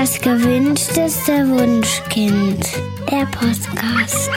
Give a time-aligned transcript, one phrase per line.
[0.00, 2.64] Das gewünschteste Wunschkind.
[3.10, 4.30] Der Podcast.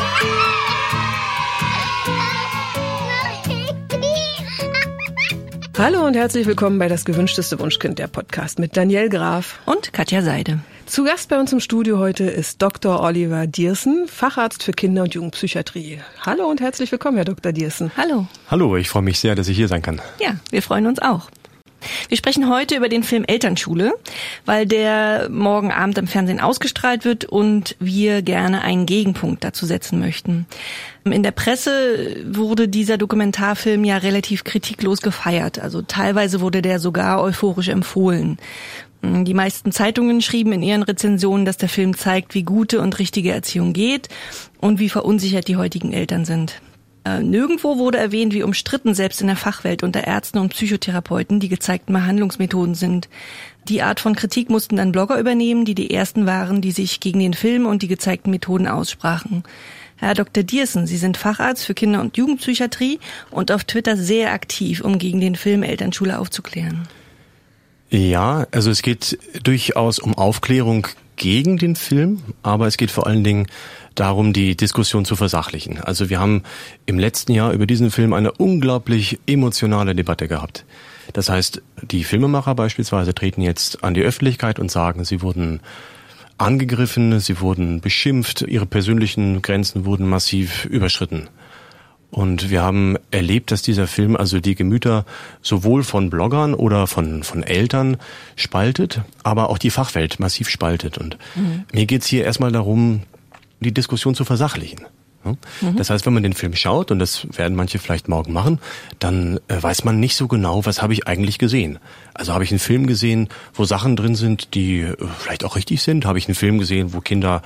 [5.78, 10.22] Hallo und herzlich willkommen bei Das gewünschteste Wunschkind, der Podcast mit Daniel Graf und Katja
[10.22, 10.60] Seide.
[10.86, 13.00] Zu Gast bei uns im Studio heute ist Dr.
[13.00, 16.02] Oliver Diersen, Facharzt für Kinder- und Jugendpsychiatrie.
[16.26, 17.54] Hallo und herzlich willkommen, Herr Dr.
[17.54, 17.90] Diersen.
[17.96, 18.28] Hallo.
[18.52, 20.02] Hallo, ich freue mich sehr, dass ich hier sein kann.
[20.20, 21.30] Ja, wir freuen uns auch.
[22.10, 23.94] Wir sprechen heute über den Film Elternschule,
[24.46, 30.00] weil der morgen Abend im Fernsehen ausgestrahlt wird und wir gerne einen Gegenpunkt dazu setzen
[30.00, 30.46] möchten.
[31.06, 35.60] In der Presse wurde dieser Dokumentarfilm ja relativ kritiklos gefeiert.
[35.60, 38.38] Also teilweise wurde der sogar euphorisch empfohlen.
[39.04, 43.32] Die meisten Zeitungen schrieben in ihren Rezensionen, dass der Film zeigt, wie gute und richtige
[43.32, 44.08] Erziehung geht
[44.62, 46.62] und wie verunsichert die heutigen Eltern sind.
[47.06, 51.50] Äh, nirgendwo wurde erwähnt, wie umstritten selbst in der Fachwelt unter Ärzten und Psychotherapeuten die
[51.50, 53.10] gezeigten Behandlungsmethoden sind.
[53.68, 57.20] Die Art von Kritik mussten dann Blogger übernehmen, die die ersten waren, die sich gegen
[57.20, 59.44] den Film und die gezeigten Methoden aussprachen.
[59.98, 60.44] Herr Dr.
[60.44, 63.00] Diersen, Sie sind Facharzt für Kinder- und Jugendpsychiatrie
[63.32, 66.88] und auf Twitter sehr aktiv, um gegen den Film Elternschule aufzuklären.
[67.90, 73.24] Ja, also es geht durchaus um Aufklärung gegen den Film, aber es geht vor allen
[73.24, 73.48] Dingen
[73.96, 75.80] darum, die Diskussion zu versachlichen.
[75.80, 76.44] Also wir haben
[76.86, 80.66] im letzten Jahr über diesen Film eine unglaublich emotionale Debatte gehabt.
[81.14, 85.60] Das heißt, die Filmemacher beispielsweise treten jetzt an die Öffentlichkeit und sagen, sie wurden
[86.38, 91.30] angegriffen, sie wurden beschimpft, ihre persönlichen Grenzen wurden massiv überschritten.
[92.14, 95.04] Und wir haben erlebt, dass dieser Film also die Gemüter
[95.42, 97.98] sowohl von Bloggern oder von, von Eltern
[98.36, 101.00] spaltet, aber auch die Fachwelt massiv spaltet.
[101.00, 101.64] Und mhm.
[101.74, 103.02] mir geht's hier erstmal darum,
[103.64, 104.86] die Diskussion zu versachlichen.
[105.24, 105.76] Mhm.
[105.78, 108.60] Das heißt, wenn man den Film schaut, und das werden manche vielleicht morgen machen,
[109.00, 111.80] dann äh, weiß man nicht so genau, was habe ich eigentlich gesehen.
[112.14, 115.82] Also habe ich einen Film gesehen, wo Sachen drin sind, die äh, vielleicht auch richtig
[115.82, 116.06] sind?
[116.06, 117.42] Habe ich einen Film gesehen, wo Kinder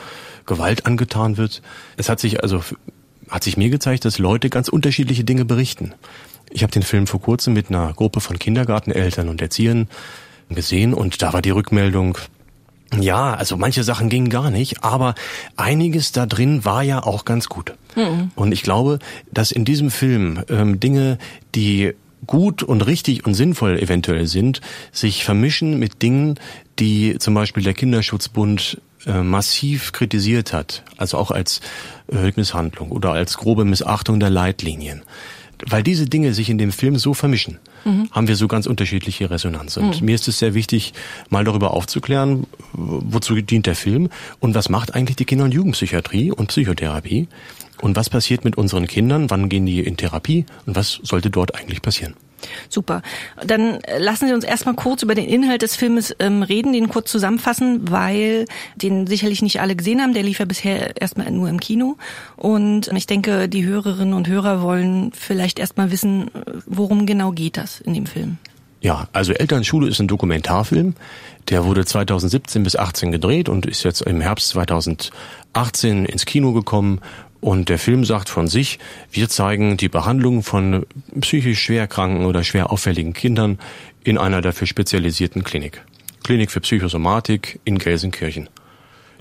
[0.45, 1.61] Gewalt angetan wird?
[1.97, 2.61] Es hat sich also
[3.29, 5.93] hat sich mir gezeigt, dass Leute ganz unterschiedliche Dinge berichten.
[6.49, 9.89] Ich habe den Film vor kurzem mit einer Gruppe von Kindergarteneltern und Erziehern
[10.49, 12.17] gesehen und da war die Rückmeldung,
[12.99, 15.15] ja, also manche Sachen gingen gar nicht, aber
[15.55, 17.73] einiges da drin war ja auch ganz gut.
[17.95, 18.31] Mhm.
[18.35, 18.99] Und ich glaube,
[19.31, 21.17] dass in diesem Film ähm, Dinge,
[21.53, 21.93] die
[22.25, 24.61] gut und richtig und sinnvoll eventuell sind,
[24.91, 26.39] sich vermischen mit Dingen,
[26.79, 31.61] die zum Beispiel der Kinderschutzbund äh, massiv kritisiert hat, also auch als
[32.11, 35.03] äh, Misshandlung oder als grobe Missachtung der Leitlinien.
[35.65, 38.09] Weil diese Dinge sich in dem Film so vermischen, mhm.
[38.11, 39.77] haben wir so ganz unterschiedliche Resonanz.
[39.77, 40.05] Und mhm.
[40.05, 40.93] mir ist es sehr wichtig,
[41.29, 46.31] mal darüber aufzuklären, wozu dient der Film und was macht eigentlich die Kinder- und Jugendpsychiatrie
[46.31, 47.27] und Psychotherapie
[47.81, 51.55] und was passiert mit unseren Kindern, wann gehen die in Therapie und was sollte dort
[51.55, 52.15] eigentlich passieren.
[52.69, 53.01] Super.
[53.45, 57.11] Dann lassen Sie uns erstmal kurz über den Inhalt des Filmes ähm, reden, den kurz
[57.11, 60.13] zusammenfassen, weil den sicherlich nicht alle gesehen haben.
[60.13, 61.97] Der lief ja bisher erstmal nur im Kino.
[62.35, 66.29] Und ich denke, die Hörerinnen und Hörer wollen vielleicht erstmal wissen,
[66.65, 68.37] worum genau geht das in dem Film.
[68.81, 70.93] Ja, also Elternschule ist ein Dokumentarfilm.
[71.49, 76.99] Der wurde 2017 bis 18 gedreht und ist jetzt im Herbst 2018 ins Kino gekommen
[77.47, 78.77] und der Film sagt von sich,
[79.09, 80.85] wir zeigen die Behandlung von
[81.21, 83.57] psychisch schwerkranken oder schwer auffälligen Kindern
[84.03, 85.81] in einer dafür spezialisierten Klinik.
[86.25, 88.49] Klinik für Psychosomatik in Gelsenkirchen.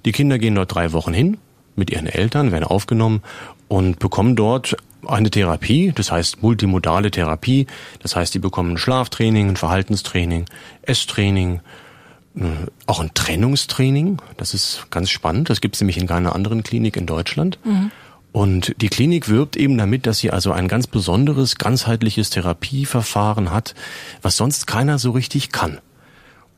[0.04, 1.38] Die Kinder gehen dort drei Wochen hin
[1.76, 3.22] mit ihren Eltern, werden aufgenommen
[3.68, 4.76] und bekommen dort
[5.06, 7.68] eine Therapie, das heißt multimodale Therapie.
[8.00, 10.46] Das heißt, die bekommen Schlaftraining, ein Verhaltenstraining,
[10.82, 11.60] Esstraining,
[12.34, 12.40] äh,
[12.88, 14.20] auch ein Trennungstraining.
[14.36, 15.48] Das ist ganz spannend.
[15.48, 17.60] Das gibt es nämlich in keiner anderen Klinik in Deutschland.
[17.64, 17.92] Mhm.
[18.36, 23.74] Und die Klinik wirbt eben damit, dass sie also ein ganz besonderes, ganzheitliches Therapieverfahren hat,
[24.20, 25.78] was sonst keiner so richtig kann.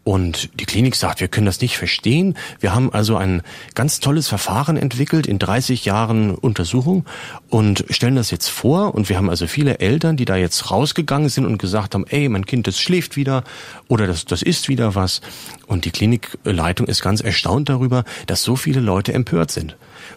[0.02, 2.36] Und die Klinik sagt, wir können das nicht verstehen.
[2.58, 3.42] Wir haben also ein
[3.76, 7.04] ganz tolles Verfahren entwickelt in 30 Jahren Untersuchung
[7.48, 8.96] und stellen das jetzt vor.
[8.96, 12.28] Und wir haben also viele Eltern, die da jetzt rausgegangen sind und gesagt haben, ey,
[12.28, 13.44] mein Kind, das schläft wieder
[13.86, 15.20] oder das, das ist wieder was.
[15.68, 19.76] Und die Klinikleitung ist ganz erstaunt darüber, dass so viele Leute empört sind.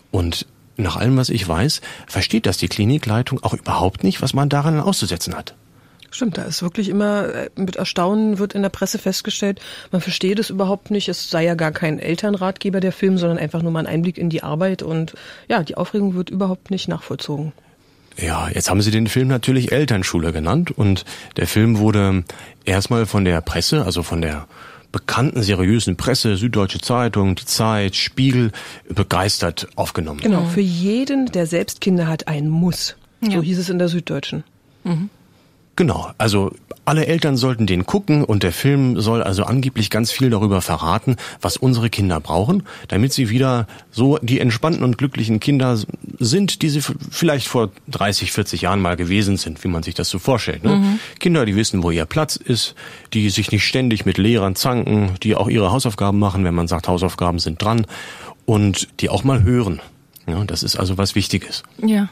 [0.10, 0.48] Und
[0.78, 4.80] nach allem, was ich weiß, versteht das die Klinikleitung auch überhaupt nicht, was man daran
[4.80, 5.56] auszusetzen hat.
[6.14, 10.40] Stimmt, da ist wirklich immer äh, mit Erstaunen wird in der Presse festgestellt, man versteht
[10.40, 11.08] es überhaupt nicht.
[11.08, 14.30] Es sei ja gar kein Elternratgeber der Film, sondern einfach nur mal ein Einblick in
[14.30, 15.14] die Arbeit und
[15.48, 17.54] ja, die Aufregung wird überhaupt nicht nachvollzogen.
[18.18, 21.06] Ja, jetzt haben sie den Film natürlich Elternschule genannt und
[21.38, 22.26] der Film wurde
[22.66, 24.48] erstmal von der Presse, also von der
[24.92, 28.52] bekannten seriösen Presse, Süddeutsche Zeitung, die Zeit, Spiegel,
[28.90, 30.20] begeistert aufgenommen.
[30.20, 32.96] Genau, für jeden, der selbst Kinder hat, ein Muss.
[33.22, 34.44] So hieß es in der Süddeutschen.
[34.84, 35.10] Mhm.
[35.82, 36.52] Genau, also
[36.86, 41.16] alle Eltern sollten den gucken und der Film soll also angeblich ganz viel darüber verraten,
[41.42, 45.80] was unsere Kinder brauchen, damit sie wieder so die entspannten und glücklichen Kinder
[46.20, 50.10] sind, die sie vielleicht vor 30, 40 Jahren mal gewesen sind, wie man sich das
[50.10, 50.64] so vorstellt.
[50.64, 50.76] Ne?
[50.76, 51.00] Mhm.
[51.18, 52.76] Kinder, die wissen, wo ihr Platz ist,
[53.14, 56.88] die sich nicht ständig mit Lehrern zanken, die auch ihre Hausaufgaben machen, wenn man sagt,
[56.88, 57.88] Hausaufgaben sind dran
[58.46, 59.82] und die auch mal hören.
[60.28, 61.64] Ja, das ist also was Wichtiges.
[61.84, 62.10] Ja.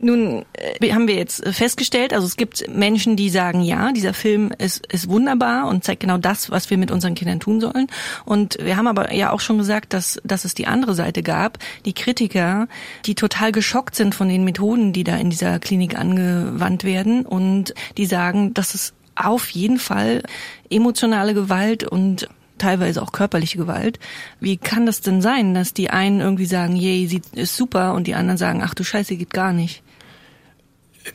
[0.00, 4.52] Nun äh, haben wir jetzt festgestellt, also es gibt Menschen, die sagen, ja, dieser Film
[4.56, 7.88] ist, ist wunderbar und zeigt genau das, was wir mit unseren Kindern tun sollen.
[8.24, 11.58] Und wir haben aber ja auch schon gesagt, dass, dass es die andere Seite gab,
[11.84, 12.68] die Kritiker,
[13.06, 17.74] die total geschockt sind von den Methoden, die da in dieser Klinik angewandt werden und
[17.96, 20.22] die sagen, dass es auf jeden Fall
[20.70, 22.28] emotionale Gewalt und
[22.58, 23.98] teilweise auch körperliche Gewalt.
[24.40, 28.06] Wie kann das denn sein, dass die einen irgendwie sagen, je, sie ist super und
[28.06, 29.82] die anderen sagen, ach du Scheiße, geht gar nicht?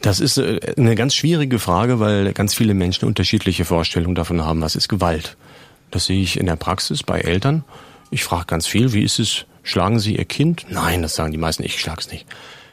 [0.02, 4.62] Das ist äh, eine ganz schwierige Frage, weil ganz viele Menschen unterschiedliche Vorstellungen davon haben,
[4.62, 5.38] was ist Gewalt.
[5.92, 7.64] Das sehe ich in der Praxis bei Eltern.
[8.10, 10.66] Ich frage ganz viel, wie ist es, schlagen Sie Ihr Kind?
[10.70, 12.26] Nein, das sagen die meisten, ich schlag's nicht.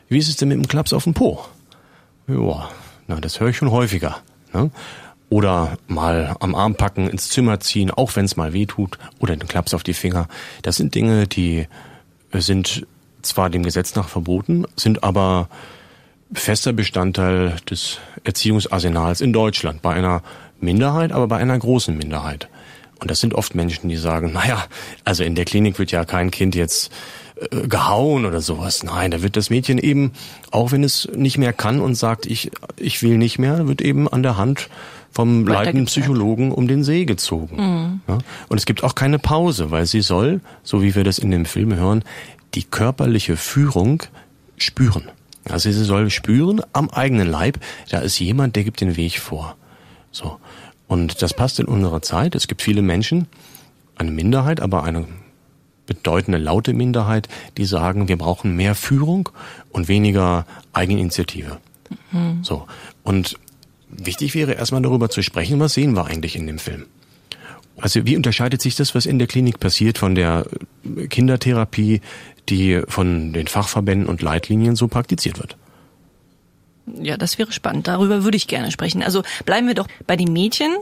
[0.08, 1.44] Wie ist es denn mit dem Klaps auf dem Po?
[2.26, 2.70] Ja,
[3.06, 4.18] na, das höre ich schon häufiger.
[4.52, 4.70] Ne?
[5.28, 9.36] Oder mal am Arm packen, ins Zimmer ziehen, auch wenn es mal weh tut, oder
[9.36, 10.26] den Klaps auf die Finger.
[10.62, 11.68] Das sind Dinge, die
[12.32, 12.86] sind
[13.22, 15.48] zwar dem Gesetz nach verboten, sind aber
[16.32, 19.82] fester Bestandteil des Erziehungsarsenals in Deutschland.
[19.82, 20.22] Bei einer
[20.60, 22.48] Minderheit, aber bei einer großen Minderheit.
[23.00, 24.64] Und das sind oft Menschen, die sagen, naja,
[25.04, 26.92] also in der Klinik wird ja kein Kind jetzt
[27.36, 28.82] äh, gehauen oder sowas.
[28.82, 30.12] Nein, da wird das Mädchen eben,
[30.50, 34.06] auch wenn es nicht mehr kann und sagt, ich, ich will nicht mehr, wird eben
[34.06, 34.68] an der Hand
[35.10, 37.56] vom leitenden Psychologen um den See gezogen.
[37.56, 38.00] Mhm.
[38.06, 38.18] Ja?
[38.48, 41.46] Und es gibt auch keine Pause, weil sie soll, so wie wir das in dem
[41.46, 42.04] Film hören,
[42.54, 44.02] die körperliche Führung
[44.56, 45.08] spüren.
[45.48, 47.58] Also sie soll spüren am eigenen Leib,
[47.90, 49.56] da ist jemand, der gibt den Weg vor.
[50.10, 50.38] So.
[50.86, 52.34] Und das passt in unsere Zeit.
[52.34, 53.26] Es gibt viele Menschen,
[53.96, 55.06] eine Minderheit, aber eine
[55.86, 59.28] bedeutende laute Minderheit, die sagen, wir brauchen mehr Führung
[59.70, 61.58] und weniger Eigeninitiative.
[62.12, 62.42] Mhm.
[62.42, 62.66] So.
[63.02, 63.38] Und
[63.88, 66.86] wichtig wäre erstmal darüber zu sprechen, was sehen wir eigentlich in dem Film?
[67.80, 70.46] Also wie unterscheidet sich das, was in der Klinik passiert, von der
[71.08, 72.00] Kindertherapie,
[72.48, 75.56] die von den Fachverbänden und Leitlinien so praktiziert wird.
[77.00, 77.86] Ja, das wäre spannend.
[77.86, 79.02] Darüber würde ich gerne sprechen.
[79.02, 80.72] Also bleiben wir doch bei den Mädchen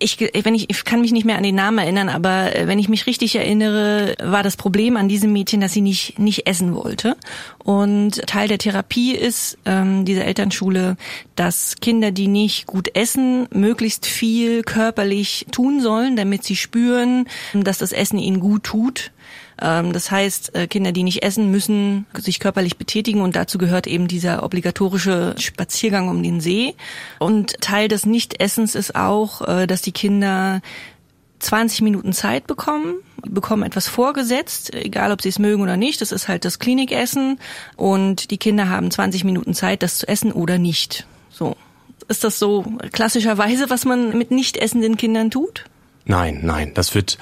[0.00, 2.78] ich, wenn ich, ich kann mich nicht mehr an den Namen erinnern, aber äh, wenn
[2.78, 6.74] ich mich richtig erinnere, war das Problem an diesem Mädchen, dass sie nicht nicht essen
[6.74, 7.16] wollte.
[7.62, 10.96] Und Teil der Therapie ist ähm, dieser Elternschule,
[11.36, 17.78] dass Kinder, die nicht gut essen, möglichst viel körperlich tun sollen, damit sie spüren, dass
[17.78, 19.12] das Essen ihnen gut tut.
[19.60, 23.86] Ähm, das heißt, äh, Kinder, die nicht essen, müssen sich körperlich betätigen und dazu gehört
[23.86, 26.74] eben dieser obligatorische Spaziergang um den See.
[27.18, 30.62] Und Teil des Nichtessens ist auch, äh, dass die Kinder
[31.40, 32.96] 20 Minuten Zeit bekommen,
[33.26, 36.00] bekommen etwas vorgesetzt, egal ob sie es mögen oder nicht.
[36.00, 37.38] Das ist halt das Klinikessen
[37.76, 41.06] und die Kinder haben 20 Minuten Zeit, das zu essen oder nicht.
[41.30, 41.56] So.
[42.08, 45.64] Ist das so klassischerweise, was man mit nicht essenden Kindern tut?
[46.04, 47.18] Nein, nein, das wird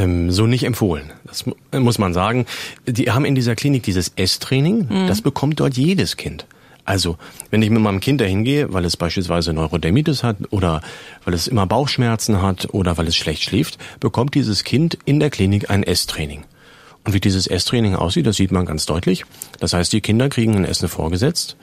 [0.00, 1.12] ähm, so nicht empfohlen.
[1.24, 2.46] Das muss man sagen.
[2.86, 5.06] Die haben in dieser Klinik dieses Esstraining, mhm.
[5.06, 6.46] das bekommt dort jedes Kind.
[6.84, 7.18] Also,
[7.50, 10.80] wenn ich mit meinem Kind dahin gehe, weil es beispielsweise Neurodermitis hat oder
[11.24, 15.30] weil es immer Bauchschmerzen hat oder weil es schlecht schläft, bekommt dieses Kind in der
[15.30, 16.44] Klinik ein Esstraining.
[17.04, 19.24] Und wie dieses Esstraining aussieht, das sieht man ganz deutlich.
[19.60, 21.56] Das heißt, die Kinder kriegen ein Essen vorgesetzt,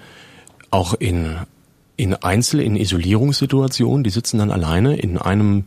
[0.69, 1.37] auch in,
[1.97, 4.03] in Einzel-, in Isolierungssituationen.
[4.03, 5.65] Die sitzen dann alleine in einem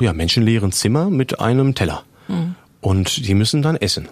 [0.00, 2.02] ja, menschenleeren Zimmer mit einem Teller.
[2.28, 2.54] Mhm.
[2.80, 4.08] Und die müssen dann essen.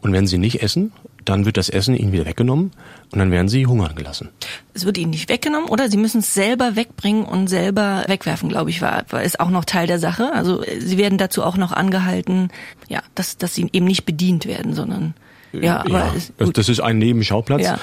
[0.00, 0.92] Und wenn sie nicht essen,
[1.24, 2.70] dann wird das Essen ihnen wieder weggenommen
[3.12, 4.30] und dann werden sie hungern gelassen.
[4.72, 8.70] Es wird ihnen nicht weggenommen oder sie müssen es selber wegbringen und selber wegwerfen, glaube
[8.70, 10.32] ich, war, ist auch noch Teil der Sache.
[10.32, 12.50] Also sie werden dazu auch noch angehalten,
[12.88, 15.14] ja, dass, dass sie eben nicht bedient werden, sondern
[15.52, 17.62] ja, aber ja, ist das ist ein Nebenschauplatz.
[17.62, 17.78] Ja.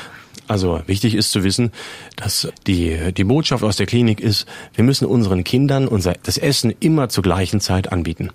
[0.48, 1.72] Also wichtig ist zu wissen,
[2.16, 6.74] dass die, die Botschaft aus der Klinik ist, wir müssen unseren Kindern unser, das Essen
[6.80, 8.30] immer zur gleichen Zeit anbieten.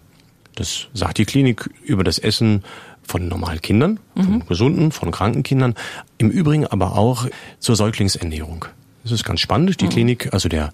[0.57, 2.65] Das sagt die Klinik über das Essen
[3.03, 4.23] von normalen Kindern, mhm.
[4.23, 5.75] von gesunden, von kranken Kindern,
[6.19, 7.27] im Übrigen aber auch
[7.59, 8.67] zur Säuglingsernährung.
[9.03, 9.81] Das ist ganz spannend.
[9.81, 9.91] Die mhm.
[9.91, 10.73] Klinik, also der,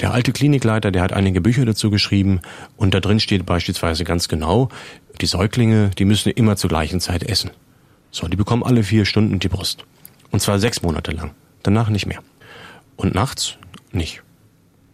[0.00, 2.40] der alte Klinikleiter, der hat einige Bücher dazu geschrieben
[2.76, 4.68] und da drin steht beispielsweise ganz genau,
[5.20, 7.50] die Säuglinge, die müssen immer zur gleichen Zeit essen.
[8.10, 9.84] So, die bekommen alle vier Stunden die Brust.
[10.30, 11.32] Und zwar sechs Monate lang.
[11.62, 12.20] Danach nicht mehr.
[12.96, 13.56] Und nachts
[13.92, 14.22] nicht.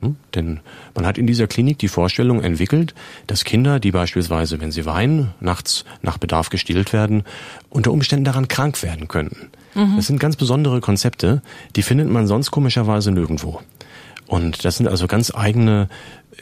[0.00, 0.16] Hm?
[0.34, 0.60] Denn
[0.94, 2.94] man hat in dieser Klinik die Vorstellung entwickelt,
[3.26, 7.22] dass Kinder, die beispielsweise, wenn sie weinen, nachts nach Bedarf gestillt werden,
[7.70, 9.50] unter Umständen daran krank werden könnten.
[9.74, 9.96] Mhm.
[9.96, 11.40] Das sind ganz besondere Konzepte,
[11.76, 13.60] die findet man sonst komischerweise nirgendwo.
[14.26, 15.88] Und das sind also ganz eigene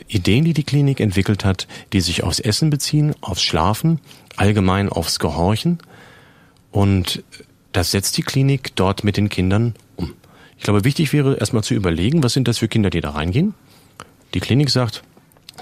[0.08, 4.00] Ideen, die die Klinik entwickelt hat, die sich aufs Essen beziehen, aufs Schlafen,
[4.36, 5.78] allgemein aufs Gehorchen.
[6.70, 7.24] Und
[7.72, 10.14] das setzt die Klinik dort mit den Kindern um.
[10.56, 13.54] Ich glaube, wichtig wäre erstmal zu überlegen, was sind das für Kinder, die da reingehen.
[14.34, 15.02] Die Klinik sagt,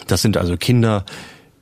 [0.07, 1.05] das sind also Kinder,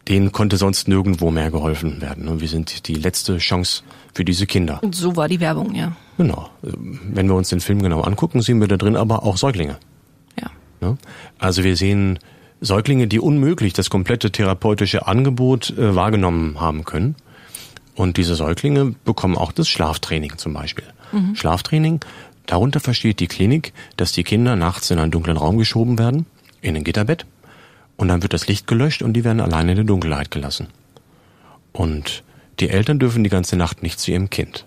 [0.08, 2.28] denen konnte sonst nirgendwo mehr geholfen werden.
[2.28, 3.82] Und wir sind die letzte Chance
[4.14, 4.82] für diese Kinder.
[4.82, 5.96] Und so war die Werbung, ja.
[6.16, 6.48] Genau.
[6.62, 9.78] Wenn wir uns den Film genau angucken, sehen wir da drin aber auch Säuglinge.
[10.80, 10.96] Ja.
[11.38, 12.18] Also wir sehen
[12.60, 17.16] Säuglinge, die unmöglich das komplette therapeutische Angebot äh, wahrgenommen haben können.
[17.96, 20.84] Und diese Säuglinge bekommen auch das Schlaftraining zum Beispiel.
[21.12, 21.34] Mhm.
[21.34, 22.00] Schlaftraining,
[22.46, 26.26] darunter versteht die Klinik, dass die Kinder nachts in einen dunklen Raum geschoben werden,
[26.60, 27.26] in ein Gitterbett,
[27.96, 30.68] und dann wird das Licht gelöscht und die werden alleine in der Dunkelheit gelassen.
[31.72, 32.22] Und
[32.60, 34.66] die Eltern dürfen die ganze Nacht nicht zu ihrem Kind.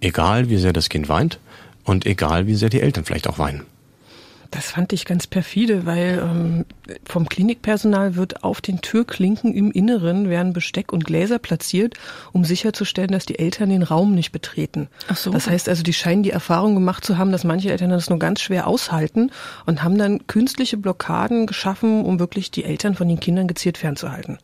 [0.00, 1.38] Egal wie sehr das Kind weint
[1.84, 3.66] und egal wie sehr die Eltern vielleicht auch weinen.
[4.50, 6.64] Das fand ich ganz perfide, weil ähm,
[7.04, 11.94] vom Klinikpersonal wird auf den Türklinken im Inneren werden Besteck und Gläser platziert,
[12.32, 14.88] um sicherzustellen, dass die Eltern den Raum nicht betreten.
[15.08, 15.30] Ach so.
[15.30, 18.18] Das heißt also, die scheinen die Erfahrung gemacht zu haben, dass manche Eltern das nur
[18.18, 19.30] ganz schwer aushalten
[19.66, 24.38] und haben dann künstliche Blockaden geschaffen, um wirklich die Eltern von den Kindern gezielt fernzuhalten.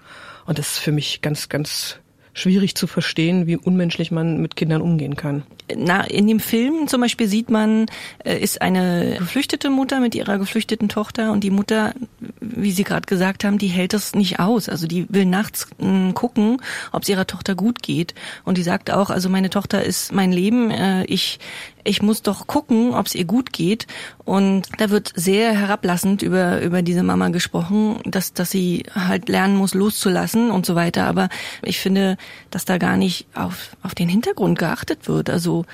[0.44, 1.98] Und das ist für mich ganz, ganz
[2.36, 5.42] schwierig zu verstehen, wie unmenschlich man mit Kindern umgehen kann.
[5.74, 7.86] Na, in dem Film zum Beispiel sieht man,
[8.24, 11.94] äh, ist eine geflüchtete Mutter mit ihrer geflüchteten Tochter und die Mutter,
[12.40, 14.68] wie Sie gerade gesagt haben, die hält das nicht aus.
[14.68, 16.58] Also die will nachts äh, gucken,
[16.92, 18.14] ob es ihrer Tochter gut geht.
[18.44, 21.38] Und die sagt auch, also meine Tochter ist mein Leben, äh, ich
[21.86, 23.86] ich muss doch gucken, ob es ihr gut geht.
[24.24, 29.56] Und da wird sehr herablassend über, über diese Mama gesprochen, dass, dass sie halt lernen
[29.56, 31.06] muss, loszulassen und so weiter.
[31.06, 31.28] Aber
[31.62, 32.16] ich finde,
[32.50, 35.30] dass da gar nicht auf, auf den Hintergrund geachtet wird.
[35.30, 35.64] Also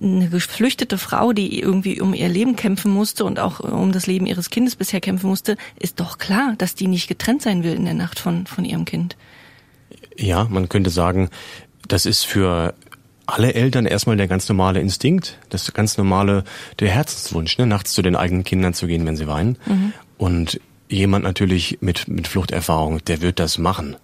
[0.00, 4.26] eine geflüchtete Frau, die irgendwie um ihr Leben kämpfen musste und auch um das Leben
[4.26, 7.84] ihres Kindes bisher kämpfen musste, ist doch klar, dass die nicht getrennt sein will in
[7.84, 9.16] der Nacht von, von ihrem Kind.
[10.16, 11.30] Ja, man könnte sagen,
[11.86, 12.74] das ist für
[13.28, 16.44] alle Eltern erstmal der ganz normale Instinkt, das ganz normale,
[16.80, 19.58] der Herzenswunsch, ne, nachts zu den eigenen Kindern zu gehen, wenn sie weinen.
[19.66, 19.92] Mhm.
[20.16, 23.96] Und jemand natürlich mit, mit Fluchterfahrung, der wird das machen.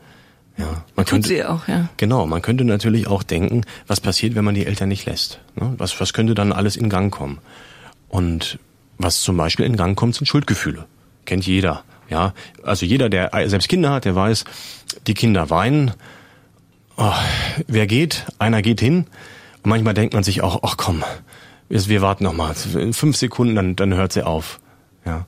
[0.59, 1.89] Ja, man Tut könnte, sie auch, ja.
[1.97, 5.41] Genau, man könnte natürlich auch denken, was passiert, wenn man die Eltern nicht lässt.
[5.57, 5.75] Ne?
[5.79, 7.39] Was, was könnte dann alles in Gang kommen?
[8.09, 8.59] Und
[8.99, 10.85] was zum Beispiel in Gang kommt, sind Schuldgefühle.
[11.25, 11.83] Kennt jeder.
[12.11, 14.45] Ja, also jeder, der selbst Kinder hat, der weiß,
[15.07, 15.93] die Kinder weinen,
[16.97, 17.13] oh,
[17.67, 18.27] wer geht?
[18.39, 19.07] Einer geht hin.
[19.63, 21.03] Und manchmal denkt man sich auch, ach komm,
[21.69, 22.55] wir warten noch mal.
[22.75, 24.61] In fünf Sekunden, dann, dann hört sie auf.
[25.07, 25.27] Ja.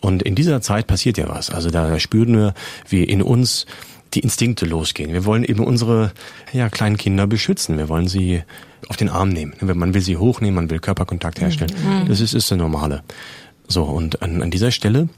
[0.00, 1.50] Und in dieser Zeit passiert ja was.
[1.50, 2.54] Also da spüren wir,
[2.88, 3.66] wie in uns
[4.14, 5.12] die Instinkte losgehen.
[5.12, 6.12] Wir wollen eben unsere
[6.52, 7.76] ja, kleinen Kinder beschützen.
[7.78, 8.42] Wir wollen sie
[8.88, 9.54] auf den Arm nehmen.
[9.60, 11.74] Man will sie hochnehmen, man will Körperkontakt herstellen.
[11.84, 12.08] Mhm.
[12.08, 13.02] Das ist, ist das Normale.
[13.66, 15.08] So, und an, an dieser Stelle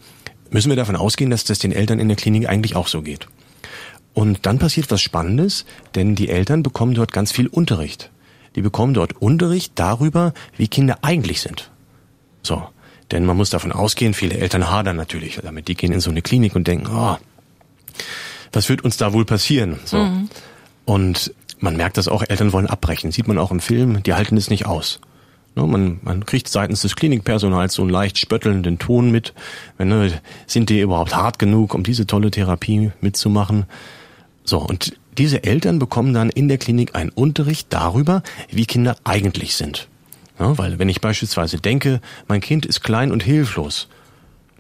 [0.51, 3.29] müssen wir davon ausgehen, dass das den Eltern in der Klinik eigentlich auch so geht.
[4.15, 5.65] Und dann passiert was Spannendes,
[5.95, 8.11] denn die Eltern bekommen dort ganz viel Unterricht.
[8.57, 11.71] Die bekommen dort Unterricht darüber, wie Kinder eigentlich sind.
[12.43, 12.69] So.
[13.11, 15.69] Denn man muss davon ausgehen, viele Eltern hadern natürlich damit.
[15.69, 17.17] Die gehen in so eine Klinik und denken, oh,
[18.53, 19.79] was wird uns da wohl passieren?
[19.85, 19.99] So.
[19.99, 20.29] Mhm.
[20.85, 23.13] Und man merkt das auch, Eltern wollen abbrechen.
[23.13, 25.01] Sieht man auch im Film, die halten es nicht aus.
[25.57, 29.35] Ne, man, man kriegt seitens des Klinikpersonals so einen leicht spöttelnden Ton mit.
[29.77, 33.67] Wenn, ne, sind die überhaupt hart genug, um diese tolle Therapie mitzumachen?
[34.51, 39.55] So, und diese Eltern bekommen dann in der Klinik einen Unterricht darüber, wie Kinder eigentlich
[39.55, 39.87] sind.
[40.41, 43.87] Ja, weil wenn ich beispielsweise denke, mein Kind ist klein und hilflos,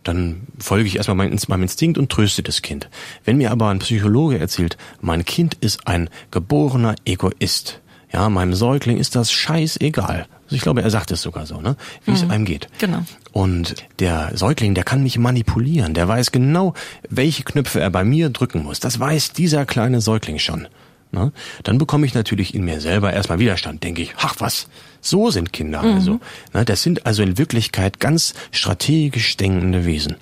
[0.04, 2.88] dann folge ich erstmal meinem Instinkt und tröste das Kind.
[3.24, 7.79] Wenn mir aber ein Psychologe erzählt, mein Kind ist ein geborener Egoist,
[8.12, 10.26] ja, meinem Säugling ist das scheißegal.
[10.44, 11.76] Also ich glaube, er sagt es sogar so, ne?
[12.04, 12.16] Wie mhm.
[12.16, 12.68] es einem geht.
[12.78, 13.04] Genau.
[13.32, 15.94] Und der Säugling, der kann mich manipulieren.
[15.94, 16.74] Der weiß genau,
[17.08, 18.80] welche Knöpfe er bei mir drücken muss.
[18.80, 20.66] Das weiß dieser kleine Säugling schon.
[21.12, 21.32] Ne?
[21.62, 23.84] Dann bekomme ich natürlich in mir selber erstmal Widerstand.
[23.84, 24.66] Denke ich, ach was,
[25.00, 25.94] so sind Kinder mhm.
[25.94, 26.20] also.
[26.52, 26.64] Ne?
[26.64, 30.16] Das sind also in Wirklichkeit ganz strategisch denkende Wesen.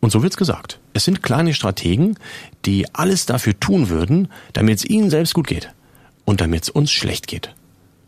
[0.00, 0.80] Und so wird's gesagt.
[0.92, 2.18] Es sind kleine Strategen,
[2.66, 5.70] die alles dafür tun würden, damit es ihnen selbst gut geht
[6.30, 7.52] und damit es uns schlecht geht.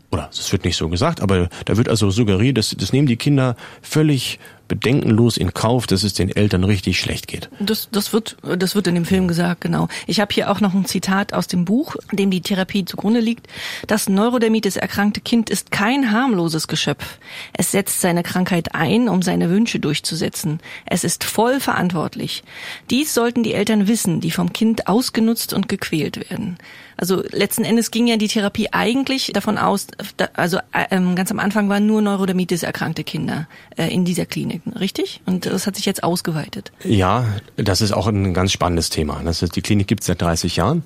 [0.09, 3.17] Oder es wird nicht so gesagt, aber da wird also suggeriert, dass das nehmen die
[3.17, 4.39] Kinder völlig
[4.73, 7.49] bedenkenlos in Kauf, dass es den Eltern richtig schlecht geht.
[7.59, 9.87] Das, das wird, das wird in dem Film gesagt, genau.
[10.07, 13.47] Ich habe hier auch noch ein Zitat aus dem Buch, dem die Therapie zugrunde liegt.
[13.85, 17.19] Das Neurodermitis erkrankte Kind ist kein harmloses Geschöpf.
[17.55, 20.59] Es setzt seine Krankheit ein, um seine Wünsche durchzusetzen.
[20.85, 22.43] Es ist voll verantwortlich.
[22.89, 26.57] Dies sollten die Eltern wissen, die vom Kind ausgenutzt und gequält werden.
[26.97, 29.87] Also letzten Endes ging ja die Therapie eigentlich davon aus,
[30.33, 34.62] also äh, ganz am Anfang waren nur Neurodermitis erkrankte Kinder äh, in dieser Klinik.
[34.63, 35.21] Kliniken, richtig?
[35.25, 36.71] Und das hat sich jetzt ausgeweitet.
[36.83, 39.21] Ja, das ist auch ein ganz spannendes Thema.
[39.23, 40.83] Das ist, die Klinik gibt es seit 30 Jahren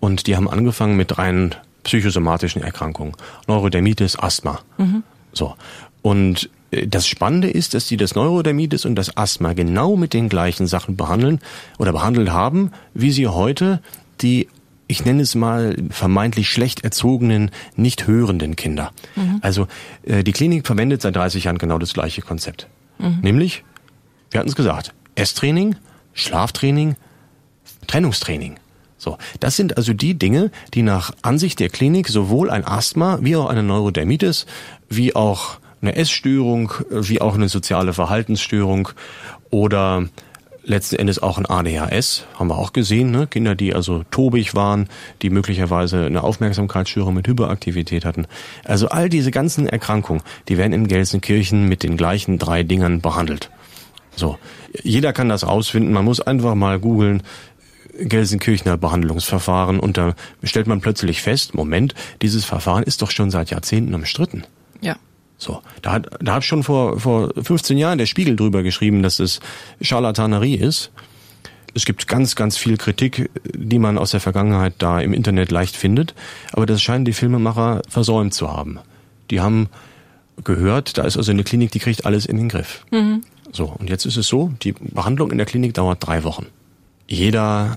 [0.00, 1.54] und die haben angefangen mit rein
[1.84, 3.14] psychosomatischen Erkrankungen.
[3.46, 4.60] Neurodermitis, Asthma.
[4.78, 5.02] Mhm.
[5.32, 5.54] So.
[6.02, 10.28] Und äh, das Spannende ist, dass die das Neurodermitis und das Asthma genau mit den
[10.28, 11.40] gleichen Sachen behandeln
[11.78, 13.80] oder behandelt haben, wie sie heute
[14.20, 14.48] die
[14.86, 18.92] ich nenne es mal vermeintlich schlecht erzogenen, nicht hörenden Kinder.
[19.16, 19.38] Mhm.
[19.40, 19.66] Also
[20.02, 22.68] äh, die Klinik verwendet seit 30 Jahren genau das gleiche Konzept.
[22.98, 23.20] Mhm.
[23.22, 23.64] Nämlich,
[24.30, 25.76] wir hatten es gesagt, Esstraining,
[26.12, 26.96] Schlaftraining,
[27.86, 28.56] Trennungstraining.
[28.96, 33.36] So, das sind also die Dinge, die nach Ansicht der Klinik sowohl ein Asthma wie
[33.36, 34.46] auch eine Neurodermitis,
[34.88, 38.88] wie auch eine Essstörung, wie auch eine soziale Verhaltensstörung
[39.50, 40.08] oder
[40.64, 43.26] letzten Endes auch ein ADHS, haben wir auch gesehen, ne?
[43.26, 44.88] Kinder, die also tobig waren,
[45.22, 48.26] die möglicherweise eine Aufmerksamkeitsstörung mit Hyperaktivität hatten.
[48.64, 53.50] Also all diese ganzen Erkrankungen, die werden in Gelsenkirchen mit den gleichen drei Dingern behandelt.
[54.16, 54.38] So,
[54.82, 57.22] jeder kann das ausfinden, man muss einfach mal googeln,
[57.98, 63.50] Gelsenkirchener Behandlungsverfahren und da stellt man plötzlich fest, Moment, dieses Verfahren ist doch schon seit
[63.50, 64.44] Jahrzehnten umstritten.
[64.80, 64.96] Ja.
[65.44, 69.18] So, da hat, da hat schon vor, vor 15 Jahren der Spiegel drüber geschrieben, dass
[69.18, 69.40] es
[69.82, 70.90] Charlatanerie ist.
[71.74, 75.76] Es gibt ganz, ganz viel Kritik, die man aus der Vergangenheit da im Internet leicht
[75.76, 76.14] findet.
[76.52, 78.78] Aber das scheinen die Filmemacher versäumt zu haben.
[79.30, 79.68] Die haben
[80.42, 82.86] gehört, da ist also eine Klinik, die kriegt alles in den Griff.
[82.90, 83.20] Mhm.
[83.52, 86.46] So, und jetzt ist es so, die Behandlung in der Klinik dauert drei Wochen.
[87.06, 87.76] Jeder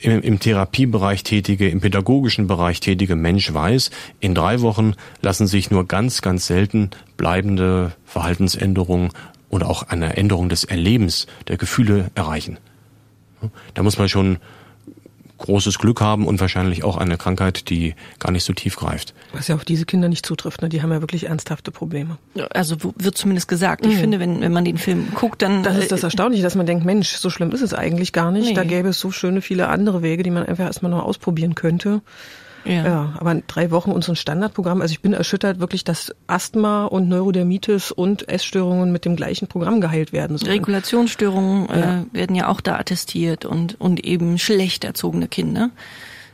[0.00, 5.70] im, im Therapiebereich tätige, im pädagogischen Bereich tätige Mensch weiß, in drei Wochen lassen sich
[5.70, 9.10] nur ganz, ganz selten bleibende Verhaltensänderungen
[9.48, 12.58] oder auch eine Änderung des Erlebens, der Gefühle erreichen.
[13.74, 14.38] Da muss man schon
[15.42, 19.14] großes Glück haben und wahrscheinlich auch eine Krankheit, die gar nicht so tief greift.
[19.32, 20.68] Was ja auf diese Kinder nicht zutrifft, ne?
[20.68, 22.18] die haben ja wirklich ernsthafte Probleme.
[22.50, 23.84] Also wird zumindest gesagt.
[23.84, 24.00] Ich mhm.
[24.00, 25.62] finde, wenn, wenn man den Film guckt, dann...
[25.62, 28.32] Das ist das äh, Erstaunliche, dass man denkt, Mensch, so schlimm ist es eigentlich gar
[28.32, 28.48] nicht.
[28.48, 28.54] Nee.
[28.54, 32.00] Da gäbe es so schöne viele andere Wege, die man einfach erstmal noch ausprobieren könnte.
[32.64, 32.84] Ja.
[32.84, 34.80] ja, aber drei Wochen und so ein Standardprogramm.
[34.82, 39.80] Also ich bin erschüttert wirklich, dass Asthma und Neurodermitis und Essstörungen mit dem gleichen Programm
[39.80, 40.52] geheilt werden sollen.
[40.52, 42.00] Regulationsstörungen äh, ja.
[42.00, 45.70] äh, werden ja auch da attestiert und, und eben schlecht erzogene Kinder.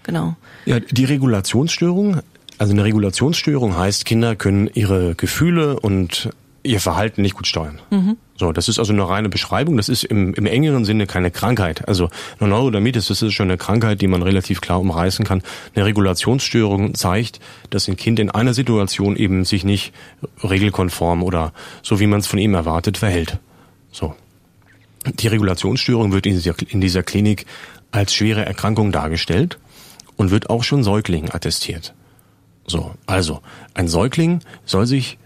[0.03, 0.37] Genau.
[0.67, 2.21] Ja, die Regulationsstörung,
[2.59, 6.31] also eine Regulationsstörung heißt, Kinder können ihre Gefühle und
[6.63, 7.81] ihr Verhalten nicht gut steuern.
[7.91, 8.17] Mhm.
[8.37, 9.77] So, das ist also eine reine Beschreibung.
[9.77, 11.89] Das ist im, im engeren Sinne keine Krankheit.
[11.89, 15.43] Also eine Neurodermitis, das ist schon eine Krankheit, die man relativ klar umreißen kann.
[15.75, 17.41] Eine Regulationsstörung zeigt,
[17.71, 19.93] dass ein Kind in einer Situation eben sich nicht
[20.43, 23.39] regelkonform oder so wie man es von ihm erwartet verhält.
[23.91, 24.15] So.
[25.07, 27.47] Die Regulationsstörung wird in dieser, in dieser Klinik
[27.93, 29.59] als schwere Erkrankung dargestellt
[30.17, 31.95] und wird auch schon Säuglingen attestiert.
[32.67, 33.41] So, also
[33.73, 35.19] ein Säugling soll sich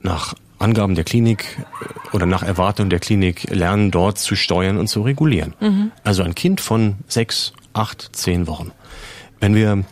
[0.00, 4.88] nach Angaben der Klinik äh, oder nach Erwartung der Klinik lernen, dort zu steuern und
[4.88, 5.54] zu regulieren.
[5.60, 5.92] Mhm.
[6.04, 8.72] Also ein Kind von sechs, acht, zehn Wochen.
[9.40, 9.84] Wenn wir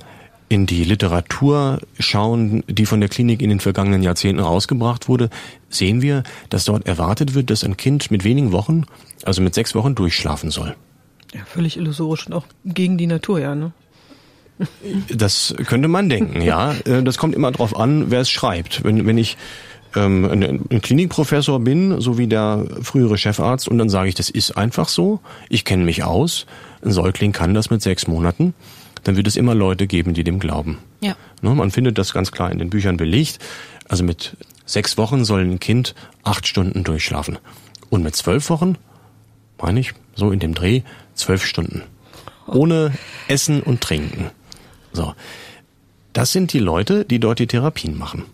[0.49, 5.31] in die Literatur schauen, die von der Klinik in den vergangenen Jahrzehnten rausgebracht wurde,
[5.69, 8.85] sehen wir, dass dort erwartet wird, dass ein Kind mit wenigen Wochen,
[9.25, 10.77] also mit sechs Wochen, durchschlafen soll.
[11.33, 13.73] Ja, völlig illusorisch und auch gegen die Natur, ja, ne?
[15.13, 16.75] Das könnte man denken, ja.
[16.85, 18.85] Äh, das kommt immer darauf an, wer es schreibt.
[18.85, 19.37] Wenn, wenn ich
[19.97, 20.25] ähm,
[20.71, 24.89] ein, Klinikprofessor bin, so wie der frühere Chefarzt, und dann sage ich, das ist einfach
[24.89, 26.47] so, ich kenne mich aus,
[26.85, 28.55] ein Säugling kann das mit sechs Monaten,
[29.05, 30.79] dann wird es immer Leute geben, die dem glauben.
[31.01, 31.17] Ja.
[31.43, 33.39] Ne, man findet das ganz klar in den Büchern belegt.
[33.87, 37.39] Also mit sechs Wochen soll ein Kind acht Stunden durchschlafen.
[37.91, 38.79] Und mit zwölf Wochen,
[39.61, 40.83] meine ich, so in dem Dreh,
[41.15, 41.83] zwölf Stunden.
[42.47, 42.93] Ohne
[43.29, 44.31] Essen und Trinken.
[44.93, 45.13] So.
[46.15, 48.25] Das sind die Leute, die dort die Therapien machen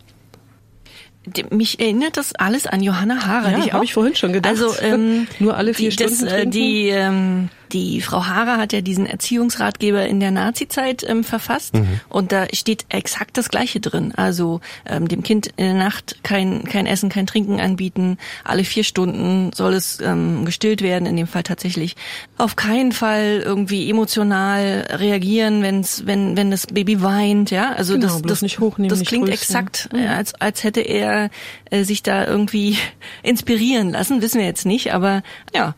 [1.51, 3.51] mich erinnert das alles an Johanna Hara.
[3.51, 4.51] Ja, habe ich vorhin schon gedacht.
[4.51, 8.73] Also ähm, nur alle vier die, Stunden das, äh, Die ähm, die Frau Hara hat
[8.73, 12.01] ja diesen Erziehungsratgeber in der Nazi-Zeit ähm, verfasst mhm.
[12.09, 14.13] und da steht exakt das Gleiche drin.
[14.15, 18.19] Also ähm, dem Kind in der Nacht kein, kein Essen, kein Trinken anbieten.
[18.45, 21.97] Alle vier Stunden soll es ähm, gestillt werden, in dem Fall tatsächlich.
[22.39, 27.51] Auf keinen Fall irgendwie emotional reagieren, wenn's, wenn, wenn das Baby weint.
[27.51, 29.57] Ja, also genau, das, das, nicht hochnehmen, das klingt trösten.
[29.57, 30.07] exakt, mhm.
[30.07, 31.31] als, als hätte er
[31.71, 32.77] äh, sich da irgendwie
[33.23, 34.23] inspirieren lassen.
[34.23, 35.23] Wissen wir jetzt nicht, aber
[35.55, 35.75] ja,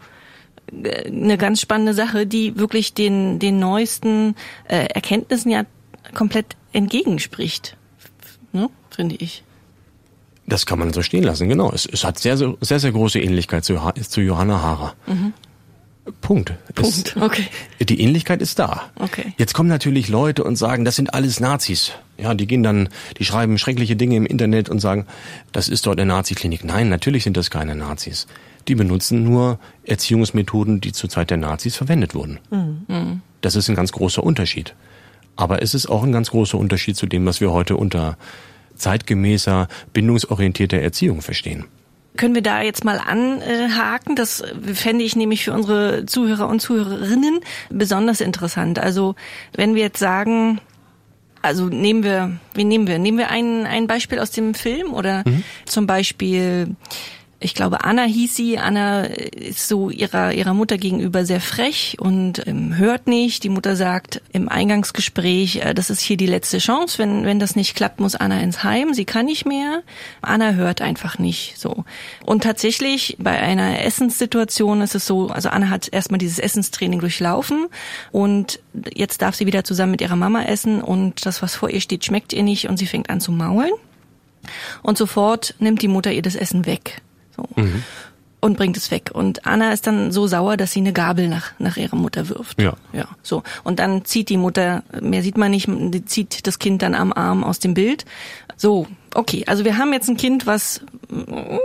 [0.72, 4.35] eine ganz spannende Sache, die wirklich den, den neuesten
[4.68, 5.64] äh, Erkenntnissen ja
[6.14, 7.76] komplett entgegenspricht,
[8.52, 8.68] ne?
[8.90, 9.44] finde ich.
[10.46, 11.70] Das kann man so stehen lassen, genau.
[11.72, 14.94] Es, es hat sehr, sehr, sehr, große Ähnlichkeit zu, zu Johanna Hara.
[15.06, 15.32] Mhm.
[16.20, 16.52] Punkt.
[16.74, 17.14] Punkt.
[17.14, 17.46] Es, okay.
[17.80, 18.90] Die Ähnlichkeit ist da.
[18.96, 19.35] Okay.
[19.38, 21.92] Jetzt kommen natürlich Leute und sagen, das sind alles Nazis.
[22.18, 25.06] Ja, die gehen dann, die schreiben schreckliche Dinge im Internet und sagen,
[25.52, 26.64] das ist dort eine Nazi-Klinik.
[26.64, 28.26] Nein, natürlich sind das keine Nazis.
[28.68, 32.38] Die benutzen nur Erziehungsmethoden, die zur Zeit der Nazis verwendet wurden.
[32.51, 33.22] Mhm.
[33.40, 34.75] Das ist ein ganz großer Unterschied.
[35.37, 38.16] Aber es ist auch ein ganz großer Unterschied zu dem, was wir heute unter
[38.77, 41.64] zeitgemäßer, bindungsorientierter Erziehung verstehen.
[42.16, 44.16] Können wir da jetzt mal anhaken?
[44.16, 44.42] Das
[44.75, 48.79] fände ich nämlich für unsere Zuhörer und Zuhörerinnen besonders interessant.
[48.79, 49.14] Also
[49.55, 50.61] wenn wir jetzt sagen,
[51.40, 52.98] also nehmen wir, wie nehmen wir?
[52.98, 55.42] Nehmen wir ein, ein Beispiel aus dem Film oder mhm.
[55.64, 56.77] zum Beispiel
[57.42, 58.59] ich glaube, Anna hieß sie.
[58.59, 63.44] Anna ist so ihrer, ihrer Mutter gegenüber sehr frech und ähm, hört nicht.
[63.44, 66.98] Die Mutter sagt im Eingangsgespräch, äh, das ist hier die letzte Chance.
[66.98, 68.94] Wenn, wenn das nicht klappt, muss Anna ins Heim.
[68.94, 69.83] Sie kann nicht mehr.
[70.20, 71.85] Anna hört einfach nicht so.
[72.24, 77.66] Und tatsächlich bei einer Essenssituation ist es so, also Anna hat erstmal dieses Essenstraining durchlaufen
[78.11, 78.61] und
[78.94, 82.05] jetzt darf sie wieder zusammen mit ihrer Mama essen und das, was vor ihr steht,
[82.05, 83.72] schmeckt ihr nicht und sie fängt an zu maulen.
[84.83, 87.02] Und sofort nimmt die Mutter ihr das Essen weg.
[87.37, 87.49] So.
[87.57, 87.83] Mhm.
[88.40, 89.11] Und bringt es weg.
[89.12, 92.61] Und Anna ist dann so sauer, dass sie eine Gabel nach, nach ihrer Mutter wirft.
[92.61, 92.75] Ja.
[92.92, 93.07] Ja.
[93.23, 93.45] So.
[93.62, 95.68] Und dann zieht die Mutter, mehr sieht man nicht,
[96.07, 98.05] zieht das Kind dann am Arm aus dem Bild.
[98.57, 99.45] So, okay.
[99.47, 101.57] Also wir haben jetzt ein Kind, was mm,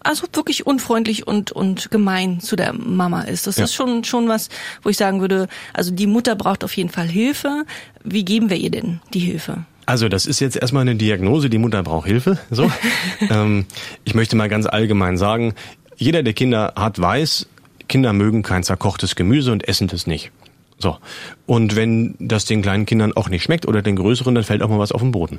[0.00, 3.46] also wirklich unfreundlich und, und gemein zu der Mama ist.
[3.46, 3.64] Das ja.
[3.64, 4.48] ist schon, schon was,
[4.82, 7.64] wo ich sagen würde, also die Mutter braucht auf jeden Fall Hilfe.
[8.04, 9.64] Wie geben wir ihr denn die Hilfe?
[9.88, 12.36] Also das ist jetzt erstmal eine Diagnose, die Mutter braucht Hilfe.
[12.50, 12.70] So,
[13.30, 13.64] ähm,
[14.04, 15.54] ich möchte mal ganz allgemein sagen:
[15.96, 17.48] Jeder, der Kinder hat, weiß,
[17.88, 20.30] Kinder mögen kein zerkochtes Gemüse und essen das nicht.
[20.76, 20.98] So
[21.46, 24.68] und wenn das den kleinen Kindern auch nicht schmeckt oder den größeren, dann fällt auch
[24.68, 25.38] mal was auf den Boden.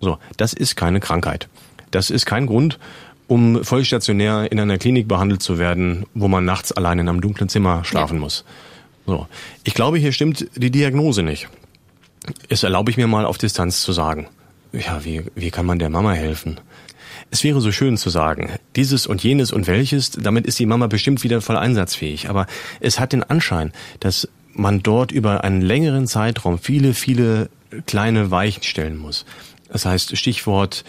[0.00, 1.48] So, das ist keine Krankheit.
[1.92, 2.80] Das ist kein Grund,
[3.28, 7.48] um vollstationär in einer Klinik behandelt zu werden, wo man nachts allein in einem dunklen
[7.48, 8.20] Zimmer schlafen ja.
[8.20, 8.44] muss.
[9.06, 9.28] So,
[9.62, 11.46] ich glaube, hier stimmt die Diagnose nicht.
[12.48, 14.28] Es erlaube ich mir mal auf Distanz zu sagen.
[14.72, 16.60] Ja, wie, wie kann man der Mama helfen?
[17.30, 20.86] Es wäre so schön zu sagen, dieses und jenes und welches, damit ist die Mama
[20.86, 22.28] bestimmt wieder voll einsatzfähig.
[22.28, 22.46] Aber
[22.80, 27.48] es hat den Anschein, dass man dort über einen längeren Zeitraum viele, viele
[27.86, 29.24] kleine Weichen stellen muss.
[29.68, 30.84] Das heißt, Stichwort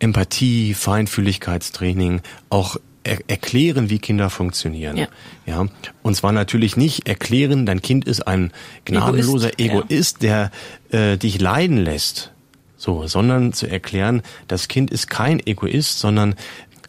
[0.00, 2.76] Empathie, Feinfühligkeitstraining, auch
[3.08, 4.96] er erklären, wie Kinder funktionieren.
[4.96, 5.08] Ja.
[5.46, 5.66] ja.
[6.02, 8.52] Und zwar natürlich nicht erklären, dein Kind ist ein
[8.84, 10.50] gnadenloser Egoist, Egoist der
[10.90, 12.32] äh, dich leiden lässt.
[12.76, 16.36] So, sondern zu erklären, das Kind ist kein Egoist, sondern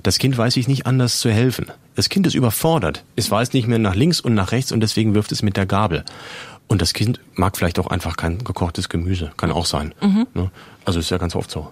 [0.03, 1.71] das Kind weiß sich nicht anders zu helfen.
[1.95, 3.03] Das Kind ist überfordert.
[3.15, 5.65] Es weiß nicht mehr nach links und nach rechts und deswegen wirft es mit der
[5.65, 6.05] Gabel.
[6.67, 9.31] Und das Kind mag vielleicht auch einfach kein gekochtes Gemüse.
[9.35, 9.95] Kann auch sein.
[9.99, 10.27] Mhm.
[10.35, 10.51] Ne?
[10.85, 11.71] Also ist ja ganz oft so.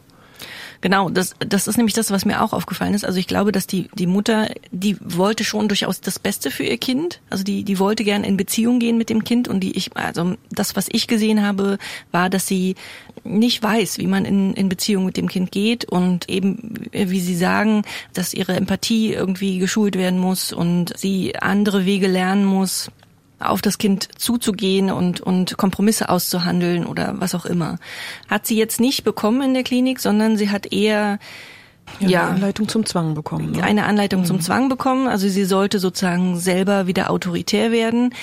[0.81, 3.05] Genau, das, das ist nämlich das, was mir auch aufgefallen ist.
[3.05, 6.77] Also ich glaube, dass die, die Mutter, die wollte schon durchaus das Beste für ihr
[6.77, 7.19] Kind.
[7.29, 10.35] Also die, die wollte gern in Beziehung gehen mit dem Kind und die ich, also
[10.51, 11.77] das, was ich gesehen habe,
[12.11, 12.75] war, dass sie
[13.23, 17.35] nicht weiß, wie man in, in Beziehung mit dem Kind geht und eben, wie Sie
[17.35, 22.89] sagen, dass ihre Empathie irgendwie geschult werden muss und sie andere Wege lernen muss,
[23.39, 27.77] auf das Kind zuzugehen und, und Kompromisse auszuhandeln oder was auch immer.
[28.27, 31.19] Hat sie jetzt nicht bekommen in der Klinik, sondern sie hat eher
[31.99, 33.51] ja, ja, eine Anleitung zum Zwang bekommen.
[33.51, 33.63] Ne?
[33.63, 34.25] Eine Anleitung mhm.
[34.25, 35.07] zum Zwang bekommen.
[35.07, 38.13] Also sie sollte sozusagen selber wieder autoritär werden.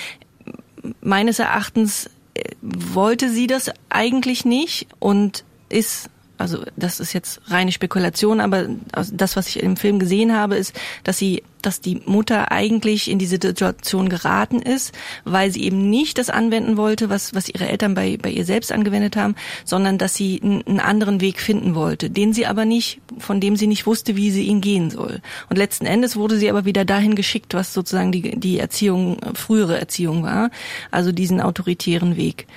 [1.01, 7.71] Meines Erachtens äh, wollte sie das eigentlich nicht und ist also das ist jetzt reine
[7.71, 8.67] Spekulation, aber
[9.11, 13.19] das, was ich im Film gesehen habe, ist, dass sie, dass die Mutter eigentlich in
[13.19, 14.93] diese Situation geraten ist,
[15.23, 18.71] weil sie eben nicht das anwenden wollte, was, was ihre Eltern bei, bei ihr selbst
[18.71, 23.39] angewendet haben, sondern dass sie einen anderen Weg finden wollte, den sie aber nicht, von
[23.39, 25.21] dem sie nicht wusste, wie sie ihn gehen soll.
[25.49, 29.79] Und letzten Endes wurde sie aber wieder dahin geschickt, was sozusagen die, die Erziehung, frühere
[29.79, 30.51] Erziehung war,
[30.91, 32.47] also diesen autoritären Weg.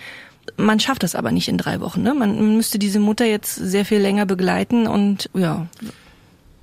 [0.57, 2.03] Man schafft das aber nicht in drei Wochen.
[2.03, 2.15] Ne?
[2.15, 5.67] Man müsste diese Mutter jetzt sehr viel länger begleiten und ja.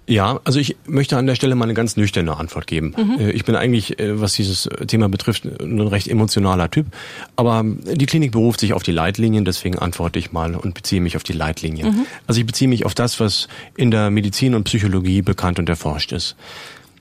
[0.08, 2.94] Ja, also ich möchte an der Stelle mal eine ganz nüchterne Antwort geben.
[2.96, 3.20] Mhm.
[3.20, 6.88] Äh, ich bin eigentlich, äh, was dieses Thema betrifft, ein recht emotionaler Typ.
[7.36, 11.16] Aber die Klinik beruft sich auf die Leitlinien, deswegen antworte ich mal und beziehe mich
[11.16, 11.90] auf die Leitlinien.
[11.90, 12.06] Mhm.
[12.28, 16.12] Also ich beziehe mich auf das, was in der Medizin und Psychologie bekannt und erforscht
[16.12, 16.36] ist.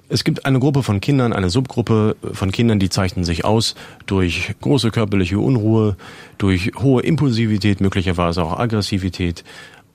[0.09, 3.75] Es gibt eine Gruppe von Kindern, eine Subgruppe von Kindern, die zeichnen sich aus
[4.07, 5.97] durch große körperliche Unruhe,
[6.37, 9.45] durch hohe Impulsivität, möglicherweise auch Aggressivität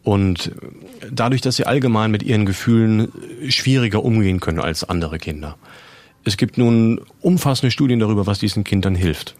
[0.03, 0.51] und
[1.11, 3.11] dadurch, dass sie allgemein mit ihren Gefühlen
[3.49, 5.57] schwieriger umgehen können als andere Kinder.
[6.23, 9.35] Es gibt nun umfassende Studien darüber, was diesen Kindern hilft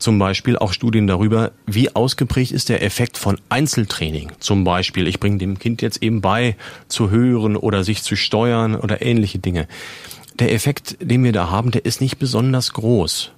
[0.00, 4.32] zum Beispiel auch Studien darüber, wie ausgeprägt ist der Effekt von Einzeltraining.
[4.40, 6.56] Zum Beispiel, ich bringe dem Kind jetzt eben bei,
[6.88, 9.68] zu hören oder sich zu steuern oder ähnliche Dinge.
[10.38, 13.32] der Effekt, den wir da haben, der ist nicht besonders groß.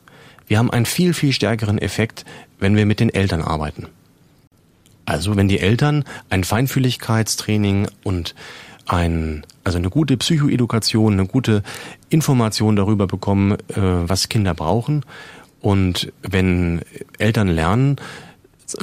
[0.47, 2.25] Wir haben einen viel, viel stärkeren Effekt,
[2.61, 3.89] wenn wir mit den Eltern arbeiten.
[5.05, 8.37] Also wenn die Eltern ein Feinfühligkeitstraining und
[8.87, 11.65] ein, also eine gute Psychoedukation, eine gute
[12.09, 15.05] Information darüber bekommen, äh, was Kinder brauchen
[15.63, 16.83] und wenn
[17.19, 17.97] Eltern lernen,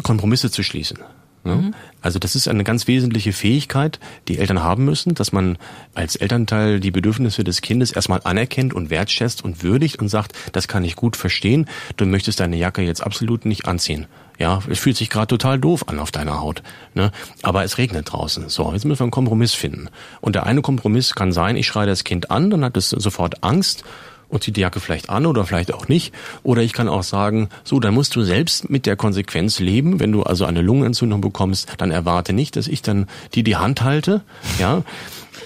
[0.02, 1.00] Kompromisse zu schließen.
[1.44, 1.74] Mhm.
[2.02, 5.58] Also das ist eine ganz wesentliche Fähigkeit, die Eltern haben müssen, dass man
[5.94, 10.68] als Elternteil die Bedürfnisse des Kindes erstmal anerkennt und wertschätzt und würdigt und sagt, das
[10.68, 14.08] kann ich gut verstehen, du möchtest deine Jacke jetzt absolut nicht anziehen.
[14.38, 16.63] Ja, es fühlt sich gerade total doof an auf deiner Haut.
[16.94, 17.12] Ne?
[17.42, 18.48] Aber es regnet draußen.
[18.48, 19.89] So, jetzt müssen wir einen Kompromiss finden.
[20.22, 23.44] Und der eine Kompromiss kann sein, ich schreie das Kind an, dann hat es sofort
[23.44, 23.84] Angst
[24.30, 26.13] und zieht die Jacke vielleicht an oder vielleicht auch nicht.
[26.44, 30.00] Oder ich kann auch sagen, so, dann musst du selbst mit der Konsequenz leben.
[30.00, 33.82] Wenn du also eine Lungenentzündung bekommst, dann erwarte nicht, dass ich dann die die Hand
[33.82, 34.22] halte.
[34.60, 34.84] Ja.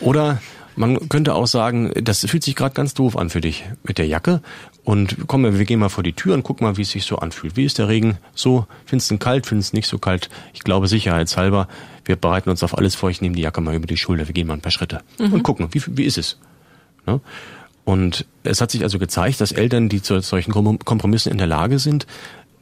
[0.01, 0.41] Oder
[0.75, 4.07] man könnte auch sagen, das fühlt sich gerade ganz doof an für dich mit der
[4.07, 4.41] Jacke.
[4.83, 7.17] Und komm, wir gehen mal vor die Tür und guck mal, wie es sich so
[7.17, 7.55] anfühlt.
[7.55, 8.17] Wie ist der Regen?
[8.35, 10.29] So, findest du ihn kalt, findest du nicht so kalt?
[10.53, 11.67] Ich glaube sicherheitshalber,
[12.03, 13.09] wir bereiten uns auf alles vor.
[13.09, 14.27] Ich nehme die Jacke mal über die Schulter.
[14.27, 15.33] Wir gehen mal ein paar Schritte mhm.
[15.33, 16.37] und gucken, wie, wie ist es?
[17.05, 17.21] Ne?
[17.85, 21.79] Und es hat sich also gezeigt, dass Eltern, die zu solchen Kompromissen in der Lage
[21.79, 22.07] sind,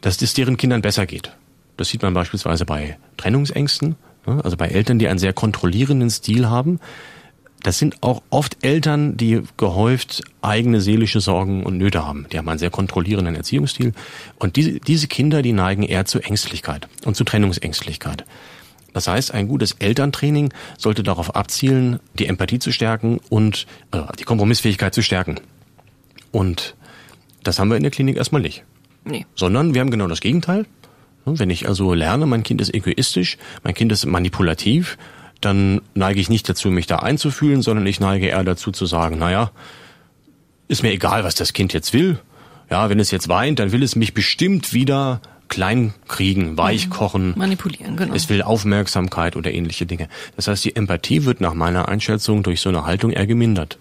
[0.01, 1.31] dass es deren Kindern besser geht.
[1.77, 4.41] Das sieht man beispielsweise bei Trennungsängsten, ne?
[4.43, 6.79] also bei Eltern, die einen sehr kontrollierenden Stil haben.
[7.63, 12.25] Das sind auch oft Eltern, die gehäuft eigene seelische Sorgen und Nöte haben.
[12.31, 13.93] Die haben einen sehr kontrollierenden Erziehungsstil.
[14.39, 18.25] Und diese, diese Kinder, die neigen eher zu Ängstlichkeit und zu Trennungsängstlichkeit.
[18.93, 24.23] Das heißt, ein gutes Elterntraining sollte darauf abzielen, die Empathie zu stärken und äh, die
[24.23, 25.39] Kompromissfähigkeit zu stärken.
[26.31, 26.75] Und
[27.43, 28.63] das haben wir in der Klinik erstmal nicht.
[29.03, 29.25] Nee.
[29.35, 30.65] Sondern wir haben genau das Gegenteil.
[31.25, 34.97] Wenn ich also lerne, mein Kind ist egoistisch, mein Kind ist manipulativ,
[35.39, 39.17] dann neige ich nicht dazu, mich da einzufühlen, sondern ich neige eher dazu zu sagen,
[39.17, 39.51] naja,
[40.67, 42.19] ist mir egal, was das Kind jetzt will.
[42.69, 46.91] Ja, wenn es jetzt weint, dann will es mich bestimmt wieder klein kriegen, weich mhm.
[46.91, 47.33] kochen.
[47.37, 48.15] Manipulieren, genau.
[48.15, 50.07] Es will Aufmerksamkeit oder ähnliche Dinge.
[50.35, 53.77] Das heißt, die Empathie wird nach meiner Einschätzung durch so eine Haltung eher gemindert.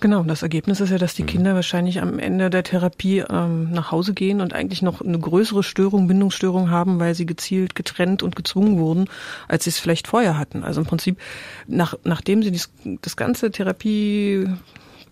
[0.00, 1.28] Genau, das Ergebnis ist ja, dass die mhm.
[1.28, 5.62] Kinder wahrscheinlich am Ende der Therapie ähm, nach Hause gehen und eigentlich noch eine größere
[5.62, 9.06] Störung, Bindungsstörung haben, weil sie gezielt getrennt und gezwungen wurden,
[9.48, 10.64] als sie es vielleicht vorher hatten.
[10.64, 11.18] Also im Prinzip,
[11.66, 14.48] nach, nachdem sie dies, das ganze Therapie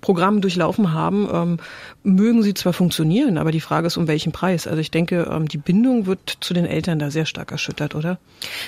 [0.01, 1.59] Programm durchlaufen haben, ähm,
[2.03, 4.67] mögen sie zwar funktionieren, aber die Frage ist, um welchen Preis.
[4.67, 8.19] Also ich denke, ähm, die Bindung wird zu den Eltern da sehr stark erschüttert, oder?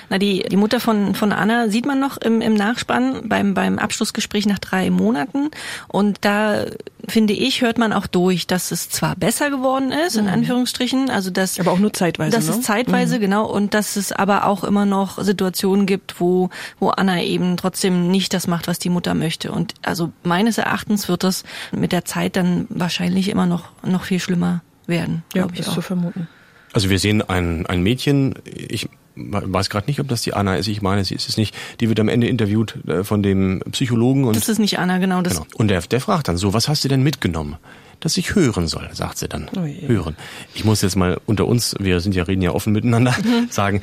[0.09, 3.79] Na, die, die Mutter von, von Anna sieht man noch im, im Nachspann beim, beim
[3.79, 5.51] Abschlussgespräch nach drei Monaten.
[5.89, 6.67] Und da
[7.09, 10.33] finde ich, hört man auch durch, dass es zwar besser geworden ist, in mhm.
[10.33, 11.59] Anführungsstrichen, also dass.
[11.61, 12.37] Aber auch nur zeitweise.
[12.37, 12.55] Dass ne?
[12.55, 13.21] es zeitweise, mhm.
[13.21, 18.11] genau, und dass es aber auch immer noch Situationen gibt, wo, wo Anna eben trotzdem
[18.11, 19.53] nicht das macht, was die Mutter möchte.
[19.53, 24.21] Und also meines Erachtens wird das mit der Zeit dann wahrscheinlich immer noch, noch viel
[24.21, 25.23] schlimmer werden.
[25.35, 25.75] Ja, ich ist auch.
[25.75, 26.29] zu vermuten.
[26.73, 30.69] Also wir sehen ein, ein Mädchen, ich weiß gerade nicht, ob das die Anna ist,
[30.69, 34.25] ich meine, sie ist es nicht, die wird am Ende interviewt äh, von dem Psychologen.
[34.25, 35.23] Und, das ist nicht Anna, genau.
[35.23, 35.47] Das genau.
[35.55, 37.57] Und der, der fragt dann so, was hast du denn mitgenommen?
[37.99, 39.51] Dass ich hören soll, sagt sie dann.
[39.55, 40.17] Oh hören.
[40.55, 43.49] Ich muss jetzt mal unter uns, wir sind ja reden ja offen miteinander, mhm.
[43.51, 43.83] sagen,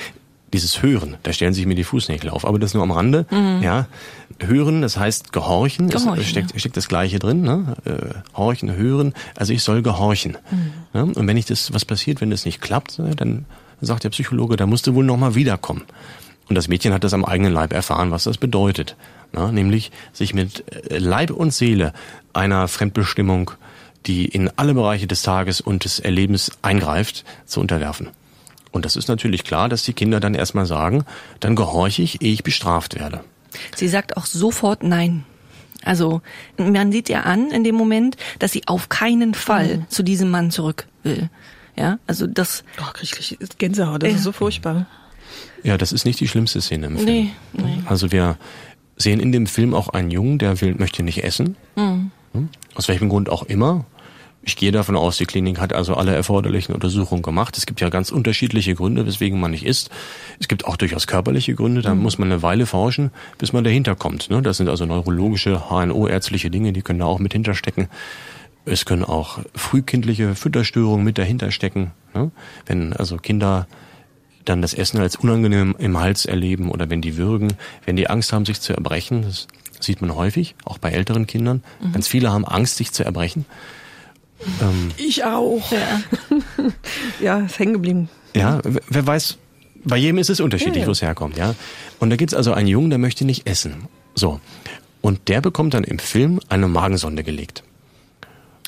[0.53, 3.25] dieses Hören, da stellen sich mir die Fußnägel auf, aber das nur am Rande.
[3.29, 3.61] Mhm.
[3.61, 3.87] Ja,
[4.39, 6.59] hören, das heißt gehorchen, gehorchen ist, steckt, ja.
[6.59, 7.41] steckt das Gleiche drin.
[7.41, 7.75] Ne?
[7.85, 9.13] Äh, horchen, hören.
[9.35, 10.37] Also ich soll gehorchen.
[10.49, 10.71] Mhm.
[10.93, 11.01] Ja?
[11.01, 13.45] Und wenn ich das, was passiert, wenn das nicht klappt, dann
[13.81, 15.83] sagt der Psychologe, da musst du wohl noch mal wiederkommen.
[16.49, 18.95] Und das Mädchen hat das am eigenen Leib erfahren, was das bedeutet.
[19.33, 21.91] Na, nämlich sich mit äh, Leib und Seele
[22.31, 23.51] einer Fremdbestimmung,
[24.05, 28.09] die in alle Bereiche des Tages und des Erlebens eingreift, zu unterwerfen.
[28.77, 31.03] Und das ist natürlich klar, dass die Kinder dann erstmal sagen,
[31.39, 33.23] dann gehorche ich, ehe ich bestraft werde.
[33.75, 35.23] Sie sagt auch sofort Nein.
[35.83, 36.21] Also
[36.57, 39.89] man sieht ja an in dem Moment, dass sie auf keinen Fall mhm.
[39.89, 41.31] zu diesem Mann zurück will.
[41.75, 42.63] Ja, also das.
[42.79, 44.85] Oh, krieg ich Gänsehaut, das äh, ist so furchtbar.
[45.63, 47.07] Ja, das ist nicht die schlimmste Szene im Film.
[47.07, 47.79] Nee, nee.
[47.85, 48.37] Also wir
[48.95, 51.55] sehen in dem Film auch einen Jungen, der will, möchte nicht essen.
[51.75, 52.11] Mhm.
[52.75, 53.85] Aus welchem Grund auch immer.
[54.47, 57.57] Ich gehe davon aus, die Klinik hat also alle erforderlichen Untersuchungen gemacht.
[57.57, 59.89] Es gibt ja ganz unterschiedliche Gründe, weswegen man nicht isst.
[60.39, 62.01] Es gibt auch durchaus körperliche Gründe, da mhm.
[62.01, 64.29] muss man eine Weile forschen, bis man dahinter kommt.
[64.29, 64.41] Ne?
[64.41, 67.89] Das sind also neurologische, HNO-ärztliche Dinge, die können da auch mit hinterstecken.
[68.63, 71.91] Es können auch frühkindliche Fütterstörungen mit dahinter stecken.
[72.13, 72.31] Ne?
[72.65, 73.67] Wenn also Kinder
[74.45, 77.51] dann das Essen als unangenehm im Hals erleben oder wenn die würgen,
[77.83, 79.47] wenn die Angst haben, sich zu erbrechen, das
[79.81, 81.63] sieht man häufig, auch bei älteren Kindern.
[81.81, 81.91] Mhm.
[81.91, 83.45] Ganz viele haben Angst, sich zu erbrechen.
[84.61, 85.71] Ähm, ich auch.
[85.71, 86.01] Ja,
[87.19, 88.09] ja ist hängen geblieben.
[88.35, 89.37] Ja, wer weiß,
[89.83, 90.87] bei jedem ist es unterschiedlich, ja, ja.
[90.87, 91.55] wo es herkommt, ja.
[91.99, 93.87] Und da gibt's also einen Jungen, der möchte nicht essen.
[94.15, 94.39] So.
[95.01, 97.63] Und der bekommt dann im Film eine Magensonde gelegt.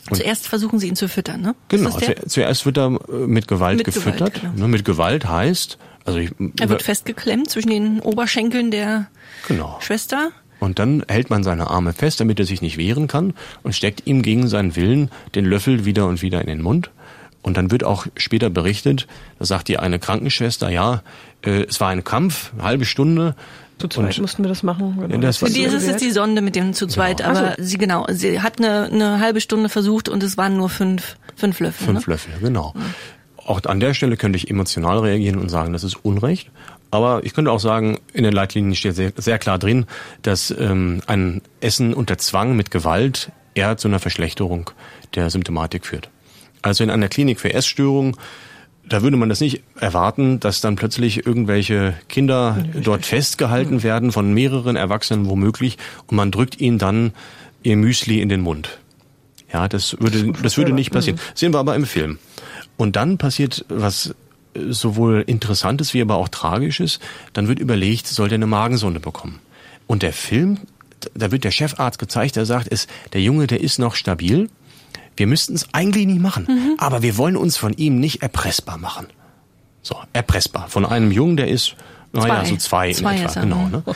[0.09, 1.55] Und Zuerst versuchen sie ihn zu füttern, ne?
[1.67, 1.91] Genau,
[2.27, 4.33] zuerst wird er äh, mit Gewalt mit gefüttert.
[4.33, 4.53] Gewalt, genau.
[4.55, 9.07] Ne, mit Gewalt heißt, also ich, er wird festgeklemmt zwischen den Oberschenkeln der
[9.47, 9.77] genau.
[9.81, 10.31] Schwester.
[10.59, 14.05] Und dann hält man seine Arme fest, damit er sich nicht wehren kann und steckt
[14.05, 16.91] ihm gegen seinen Willen den Löffel wieder und wieder in den Mund.
[17.41, 19.07] Und dann wird auch später berichtet,
[19.39, 21.01] da sagt die eine Krankenschwester, ja,
[21.45, 23.35] äh, es war ein Kampf, eine halbe Stunde.
[23.77, 24.97] Zu zweit und, mussten wir das machen.
[24.99, 25.17] Genau.
[25.19, 26.95] Das Für die ist es jetzt die Sonde mit dem zu genau.
[26.95, 27.29] zweit, genau.
[27.29, 27.63] aber also.
[27.63, 31.61] sie genau, sie hat eine, eine halbe Stunde versucht und es waren nur fünf, fünf
[31.61, 31.87] Löffel.
[31.87, 32.13] Fünf ne?
[32.13, 32.73] Löffel, genau.
[32.75, 32.93] Mhm.
[33.49, 36.51] Auch an der Stelle könnte ich emotional reagieren und sagen, das ist Unrecht.
[36.91, 39.87] Aber ich könnte auch sagen, in den Leitlinien steht sehr, sehr klar drin,
[40.21, 44.69] dass ähm, ein Essen unter Zwang mit Gewalt eher zu einer Verschlechterung
[45.15, 46.11] der Symptomatik führt.
[46.61, 48.15] Also in einer Klinik für Essstörungen,
[48.87, 54.31] da würde man das nicht erwarten, dass dann plötzlich irgendwelche Kinder dort festgehalten werden von
[54.31, 57.13] mehreren Erwachsenen womöglich und man drückt ihnen dann
[57.63, 58.77] ihr Müsli in den Mund.
[59.51, 61.19] Ja, das würde, das würde nicht passieren.
[61.33, 62.19] Sehen wir aber im Film.
[62.79, 64.15] Und dann passiert was
[64.55, 67.01] sowohl Interessantes wie aber auch Tragisches.
[67.33, 69.41] Dann wird überlegt, soll der eine Magensonde bekommen?
[69.85, 70.59] Und der Film,
[71.13, 74.49] da wird der Chefarzt gezeigt, der sagt, ist, der Junge, der ist noch stabil.
[75.17, 76.75] Wir müssten es eigentlich nicht machen, mhm.
[76.77, 79.07] aber wir wollen uns von ihm nicht erpressbar machen.
[79.81, 80.69] So, erpressbar.
[80.69, 81.75] Von einem Jungen, der ist,
[82.13, 83.41] naja, so zwei, zwei in etwa.
[83.41, 83.83] Genau, ne?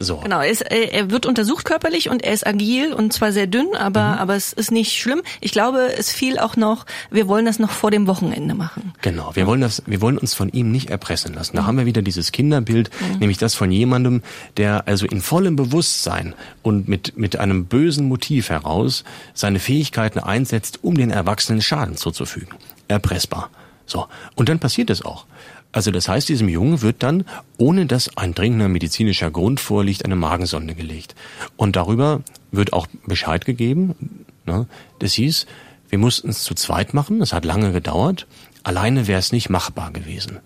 [0.00, 0.18] So.
[0.18, 3.74] Genau, er, ist, er wird untersucht körperlich und er ist agil und zwar sehr dünn,
[3.76, 4.18] aber, mhm.
[4.18, 5.22] aber es ist nicht schlimm.
[5.40, 8.92] Ich glaube, es fiel auch noch, wir wollen das noch vor dem Wochenende machen.
[9.02, 11.56] Genau, wir wollen das, wir wollen uns von ihm nicht erpressen lassen.
[11.56, 11.66] Da mhm.
[11.66, 13.18] haben wir wieder dieses Kinderbild, mhm.
[13.18, 14.22] nämlich das von jemandem,
[14.56, 19.02] der also in vollem Bewusstsein und mit, mit einem bösen Motiv heraus
[19.34, 22.54] seine Fähigkeiten einsetzt, um den Erwachsenen Schaden zuzufügen.
[22.86, 23.50] Erpressbar.
[23.84, 24.06] So.
[24.36, 25.26] Und dann passiert es auch.
[25.72, 27.24] Also das heißt, diesem Jungen wird dann,
[27.58, 31.14] ohne dass ein dringender medizinischer Grund vorliegt, eine Magensonde gelegt.
[31.56, 34.24] Und darüber wird auch Bescheid gegeben.
[34.46, 34.66] Ne?
[34.98, 35.46] Das hieß,
[35.90, 38.26] wir mussten es zu zweit machen, es hat lange gedauert.
[38.62, 40.38] Alleine wäre es nicht machbar gewesen.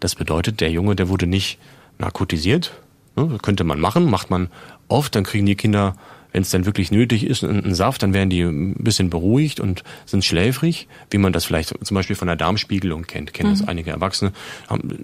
[0.00, 1.58] Das bedeutet, der Junge, der wurde nicht
[1.98, 2.72] narkotisiert.
[3.16, 3.38] Ne?
[3.42, 4.48] könnte man machen, macht man
[4.88, 5.96] oft, dann kriegen die Kinder
[6.32, 9.84] wenn es dann wirklich nötig ist, einen Saft, dann werden die ein bisschen beruhigt und
[10.06, 13.58] sind schläfrig, wie man das vielleicht zum Beispiel von der Darmspiegelung kennt, kennen mhm.
[13.58, 14.32] das einige Erwachsene.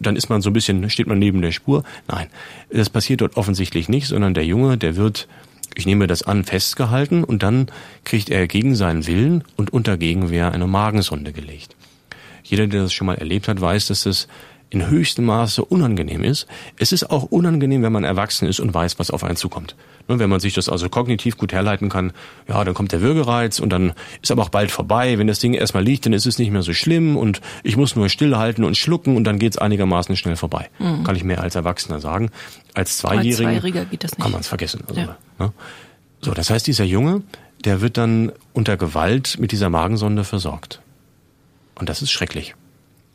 [0.00, 1.84] Dann ist man so ein bisschen, steht man neben der Spur.
[2.08, 2.28] Nein,
[2.70, 5.28] das passiert dort offensichtlich nicht, sondern der Junge, der wird,
[5.74, 7.68] ich nehme das an, festgehalten und dann
[8.04, 11.76] kriegt er gegen seinen Willen und unter Gegenwehr eine Magensonde gelegt.
[12.42, 14.28] Jeder, der das schon mal erlebt hat, weiß, dass das
[14.70, 16.46] in höchstem Maße unangenehm ist.
[16.78, 19.76] Es ist auch unangenehm, wenn man erwachsen ist und weiß, was auf einen zukommt.
[20.08, 22.12] Ne, wenn man sich das also kognitiv gut herleiten kann,
[22.48, 25.18] ja, dann kommt der Würgereiz und dann ist aber auch bald vorbei.
[25.18, 27.96] Wenn das Ding erstmal liegt, dann ist es nicht mehr so schlimm und ich muss
[27.96, 30.68] nur stillhalten und schlucken und dann geht es einigermaßen schnell vorbei.
[30.78, 31.04] Mhm.
[31.04, 32.30] Kann ich mehr als Erwachsener sagen.
[32.74, 34.22] Als Zweijähriger, als Zweijähriger geht das nicht.
[34.22, 34.82] kann man es vergessen.
[34.86, 35.16] Also, ja.
[35.38, 35.52] ne?
[36.20, 37.22] So, das heißt, dieser Junge,
[37.64, 40.80] der wird dann unter Gewalt mit dieser Magensonde versorgt.
[41.74, 42.54] Und das ist schrecklich.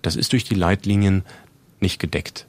[0.02, 1.24] Das ist durch die Leitlinien
[1.84, 2.48] nicht gedeckt,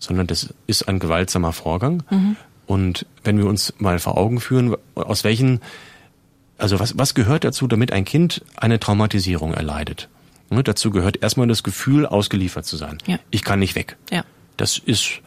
[0.00, 2.02] sondern das ist ein gewaltsamer Vorgang.
[2.10, 2.36] Mhm.
[2.66, 5.60] Und wenn wir uns mal vor Augen führen, aus welchen,
[6.58, 10.08] also was, was gehört dazu, damit ein Kind eine Traumatisierung erleidet?
[10.50, 12.98] Ne, dazu gehört erstmal das Gefühl, ausgeliefert zu sein.
[13.06, 13.18] Ja.
[13.30, 13.96] Ich kann nicht weg.
[14.10, 14.24] Ja.
[14.56, 15.20] Das ist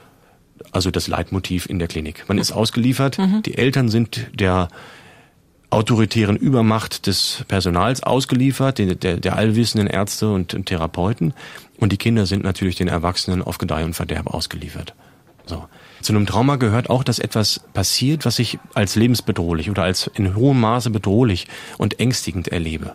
[0.71, 2.25] also das Leitmotiv in der Klinik.
[2.27, 3.41] Man ist ausgeliefert, mhm.
[3.43, 4.67] die Eltern sind der
[5.69, 11.33] autoritären Übermacht des Personals ausgeliefert, der, der, der allwissenden Ärzte und, und Therapeuten.
[11.77, 14.93] Und die Kinder sind natürlich den Erwachsenen auf Gedeih und Verderb ausgeliefert.
[15.45, 15.65] So.
[16.01, 20.35] Zu einem Trauma gehört auch, dass etwas passiert, was ich als lebensbedrohlich oder als in
[20.35, 21.47] hohem Maße bedrohlich
[21.77, 22.93] und ängstigend erlebe.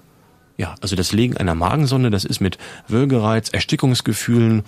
[0.56, 4.62] Ja, also das Legen einer Magensonde, das ist mit Würgereiz, Erstickungsgefühlen,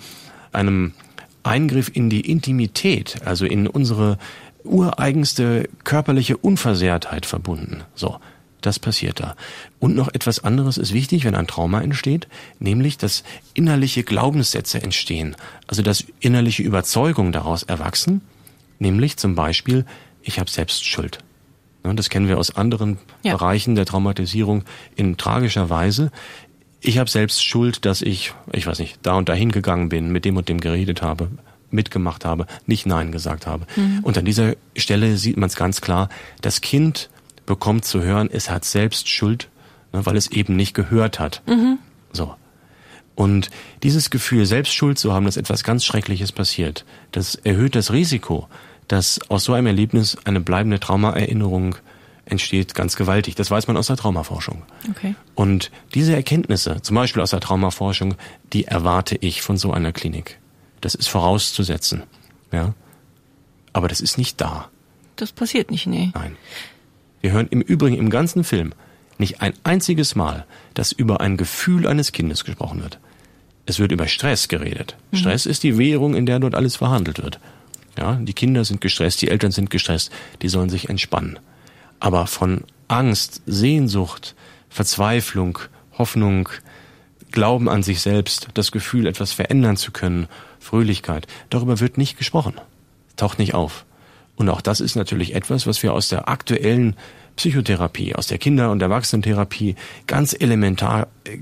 [0.51, 0.93] einem
[1.43, 4.17] Eingriff in die Intimität, also in unsere
[4.63, 7.83] ureigenste körperliche Unversehrtheit verbunden.
[7.95, 8.19] So.
[8.63, 9.35] Das passiert da.
[9.79, 15.35] Und noch etwas anderes ist wichtig, wenn ein Trauma entsteht, nämlich, dass innerliche Glaubenssätze entstehen.
[15.67, 18.21] Also, dass innerliche Überzeugungen daraus erwachsen,
[18.79, 19.85] nämlich zum Beispiel,
[20.21, 21.19] ich habe selbst Schuld.
[21.83, 23.35] Das kennen wir aus anderen ja.
[23.35, 24.63] Bereichen der Traumatisierung
[24.95, 26.09] in tragischer Weise.
[26.79, 30.23] Ich habe selbst Schuld, dass ich, ich weiß nicht, da und dahin gegangen bin, mit
[30.23, 31.29] dem und dem geredet habe,
[31.73, 33.65] mitgemacht habe, nicht Nein gesagt habe.
[33.75, 33.99] Mhm.
[34.03, 36.09] Und an dieser Stelle sieht man es ganz klar,
[36.41, 37.09] das Kind
[37.45, 39.49] bekommt zu hören, es hat selbst Schuld,
[39.91, 41.41] ne, weil es eben nicht gehört hat.
[41.45, 41.79] Mhm.
[42.11, 42.35] So.
[43.15, 43.49] Und
[43.83, 48.47] dieses Gefühl, selbst Schuld zu haben, dass etwas ganz Schreckliches passiert, das erhöht das Risiko,
[48.87, 51.75] dass aus so einem Erlebnis eine bleibende Traumaerinnerung
[52.25, 53.35] entsteht, ganz gewaltig.
[53.35, 54.63] Das weiß man aus der Traumaforschung.
[54.89, 55.15] Okay.
[55.35, 58.15] Und diese Erkenntnisse, zum Beispiel aus der Traumaforschung,
[58.53, 60.39] die erwarte ich von so einer Klinik.
[60.83, 62.03] Das ist vorauszusetzen.
[62.51, 62.73] Ja.
[63.71, 64.69] Aber das ist nicht da.
[65.15, 66.11] Das passiert nicht, nee.
[66.13, 66.35] Nein.
[67.21, 68.73] Wir hören im Übrigen im ganzen Film
[69.17, 72.99] nicht ein einziges Mal, dass über ein Gefühl eines Kindes gesprochen wird.
[73.65, 74.97] Es wird über Stress geredet.
[75.11, 75.17] Mhm.
[75.17, 77.39] Stress ist die Währung, in der dort alles verhandelt wird.
[77.97, 80.11] Ja, die Kinder sind gestresst, die Eltern sind gestresst,
[80.41, 81.39] die sollen sich entspannen.
[82.01, 84.35] Aber von Angst, Sehnsucht,
[84.67, 85.59] Verzweiflung,
[85.97, 86.49] Hoffnung,
[87.31, 90.27] Glauben an sich selbst, das Gefühl, etwas verändern zu können,
[90.63, 92.55] Fröhlichkeit, darüber wird nicht gesprochen.
[93.15, 93.85] Taucht nicht auf.
[94.35, 96.95] Und auch das ist natürlich etwas, was wir aus der aktuellen
[97.35, 99.75] Psychotherapie, aus der Kinder- und Erwachsenentherapie
[100.07, 101.39] ganz elementar, äh,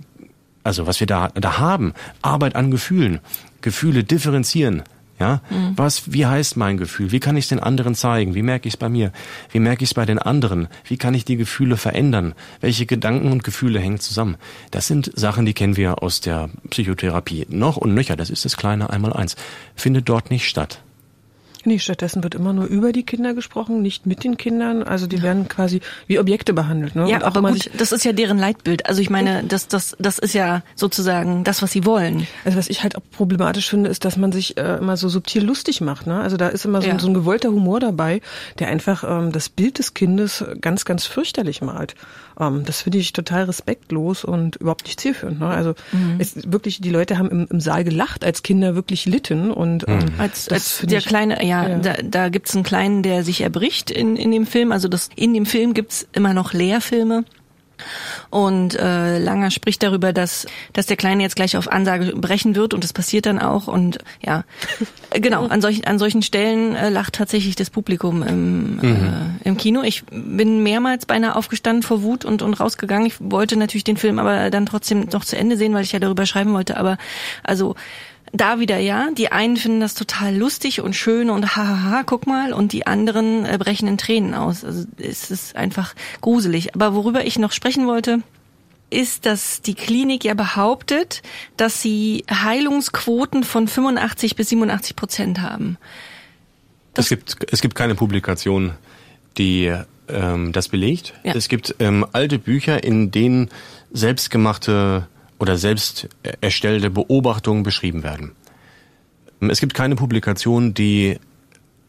[0.63, 3.19] also was wir da, da haben, Arbeit an Gefühlen,
[3.61, 4.83] Gefühle differenzieren,
[5.21, 5.73] ja, mhm.
[5.75, 7.11] was, wie heißt mein Gefühl?
[7.11, 8.33] Wie kann ich es den anderen zeigen?
[8.33, 9.11] Wie merke ich es bei mir?
[9.51, 10.67] Wie merke ich es bei den anderen?
[10.83, 12.33] Wie kann ich die Gefühle verändern?
[12.59, 14.37] Welche Gedanken und Gefühle hängen zusammen?
[14.71, 17.45] Das sind Sachen, die kennen wir aus der Psychotherapie.
[17.49, 19.35] Noch und nöcher, das ist das kleine Einmaleins.
[19.75, 20.81] Findet dort nicht statt.
[21.65, 24.83] Nee, stattdessen wird immer nur über die Kinder gesprochen, nicht mit den Kindern.
[24.83, 25.23] Also die ja.
[25.23, 26.95] werden quasi wie Objekte behandelt.
[26.95, 27.09] Ne?
[27.09, 28.87] Ja, aber gut, das ist ja deren Leitbild.
[28.87, 32.27] Also ich meine, das, das, das ist ja sozusagen das, was sie wollen.
[32.45, 35.43] Also was ich halt auch problematisch finde, ist, dass man sich äh, immer so subtil
[35.43, 36.07] lustig macht.
[36.07, 36.19] Ne?
[36.19, 36.99] Also da ist immer so, ja.
[36.99, 38.21] so ein gewollter Humor dabei,
[38.59, 41.95] der einfach ähm, das Bild des Kindes ganz, ganz fürchterlich malt.
[42.41, 45.39] Ähm, das finde ich total respektlos und überhaupt nicht zielführend.
[45.39, 45.47] Ne?
[45.47, 46.15] Also mhm.
[46.17, 49.97] es wirklich, die Leute haben im, im Saal gelacht, als Kinder wirklich litten und ähm,
[49.97, 50.13] mhm.
[50.17, 51.77] als, als der ich, kleine, ja, ja.
[51.77, 54.71] da, da gibt's einen kleinen, der sich erbricht in, in dem Film.
[54.71, 57.23] Also das in dem Film gibt's immer noch Leerfilme.
[58.29, 62.73] Und äh, Langer spricht darüber, dass, dass der Kleine jetzt gleich auf Ansage brechen wird
[62.73, 63.67] und das passiert dann auch.
[63.67, 64.43] Und ja,
[65.11, 69.39] genau, an solchen, an solchen Stellen äh, lacht tatsächlich das Publikum im, äh, mhm.
[69.43, 69.81] äh, im Kino.
[69.83, 73.07] Ich bin mehrmals beinahe aufgestanden vor Wut und, und rausgegangen.
[73.07, 75.99] Ich wollte natürlich den Film aber dann trotzdem noch zu Ende sehen, weil ich ja
[75.99, 76.77] darüber schreiben wollte.
[76.77, 76.97] Aber
[77.43, 77.75] also
[78.33, 79.09] da wieder ja.
[79.11, 82.53] Die einen finden das total lustig und schön und hahaha, guck mal.
[82.53, 84.63] Und die anderen äh, brechen in Tränen aus.
[84.63, 86.73] Also es ist einfach gruselig.
[86.75, 88.21] Aber worüber ich noch sprechen wollte,
[88.89, 91.21] ist, dass die Klinik ja behauptet,
[91.57, 95.77] dass sie Heilungsquoten von 85 bis 87 Prozent haben.
[96.93, 98.73] Das es gibt, es gibt keine Publikation,
[99.37, 99.73] die
[100.09, 101.13] ähm, das belegt.
[101.23, 101.33] Ja.
[101.33, 103.49] Es gibt ähm, alte Bücher, in denen
[103.91, 105.07] selbstgemachte
[105.41, 106.07] oder selbst
[106.39, 108.33] erstellte Beobachtungen beschrieben werden.
[109.39, 111.17] Es gibt keine Publikation, die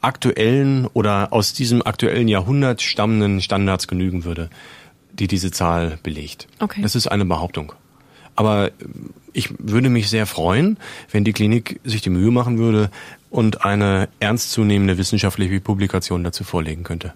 [0.01, 4.49] aktuellen oder aus diesem aktuellen Jahrhundert stammenden Standards genügen würde,
[5.13, 6.49] die diese Zahl belegt.
[6.61, 6.81] Okay.
[6.81, 7.75] Das ist eine Behauptung.
[8.37, 8.71] Aber
[9.35, 10.79] ich würde mich sehr freuen,
[11.11, 12.91] wenn die Klinik sich die Mühe machen würde
[13.29, 17.13] und eine ernstzunehmende wissenschaftliche Publikation dazu vorlegen könnte.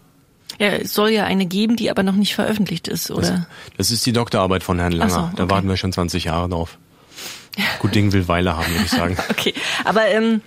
[0.59, 3.31] Ja, es soll ja eine geben, die aber noch nicht veröffentlicht ist, oder?
[3.31, 3.41] Das,
[3.77, 5.11] das ist die Doktorarbeit von Herrn Langer.
[5.11, 5.33] So, okay.
[5.37, 6.79] Da warten wir schon 20 Jahre drauf.
[7.79, 9.17] Gut Ding will Weile haben, würde ich sagen.
[9.31, 9.55] okay,
[9.85, 10.43] aber ähm,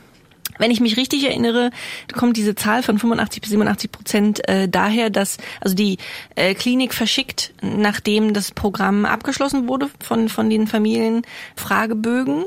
[0.59, 1.71] wenn ich mich richtig erinnere,
[2.13, 5.97] kommt diese Zahl von 85 bis 87 Prozent äh, daher, dass also die
[6.35, 11.23] äh, Klinik verschickt, nachdem das Programm abgeschlossen wurde von von den Familien,
[11.55, 12.45] Fragebögen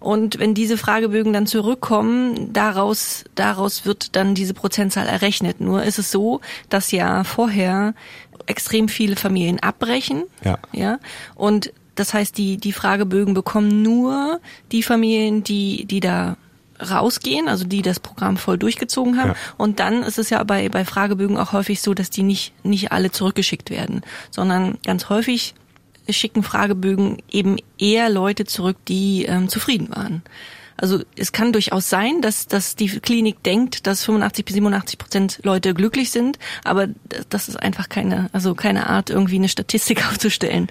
[0.00, 5.60] und wenn diese Fragebögen dann zurückkommen, daraus, daraus wird dann diese Prozentzahl errechnet.
[5.60, 6.40] Nur ist es so,
[6.70, 7.94] dass ja vorher
[8.46, 10.24] extrem viele Familien abbrechen.
[10.42, 10.58] Ja.
[10.72, 10.98] ja
[11.34, 14.40] und das heißt, die, die Fragebögen bekommen nur
[14.72, 16.36] die Familien, die, die da
[16.80, 19.30] rausgehen, also die das Programm voll durchgezogen haben.
[19.30, 19.36] Ja.
[19.58, 22.90] Und dann ist es ja bei, bei Fragebögen auch häufig so, dass die nicht, nicht
[22.90, 25.54] alle zurückgeschickt werden, sondern ganz häufig
[26.08, 30.22] schicken Fragebögen eben eher Leute zurück, die ähm, zufrieden waren.
[30.80, 35.40] Also es kann durchaus sein, dass, dass die Klinik denkt, dass 85 bis 87 Prozent
[35.42, 36.88] Leute glücklich sind, aber
[37.28, 40.68] das ist einfach keine, also keine Art, irgendwie eine Statistik aufzustellen,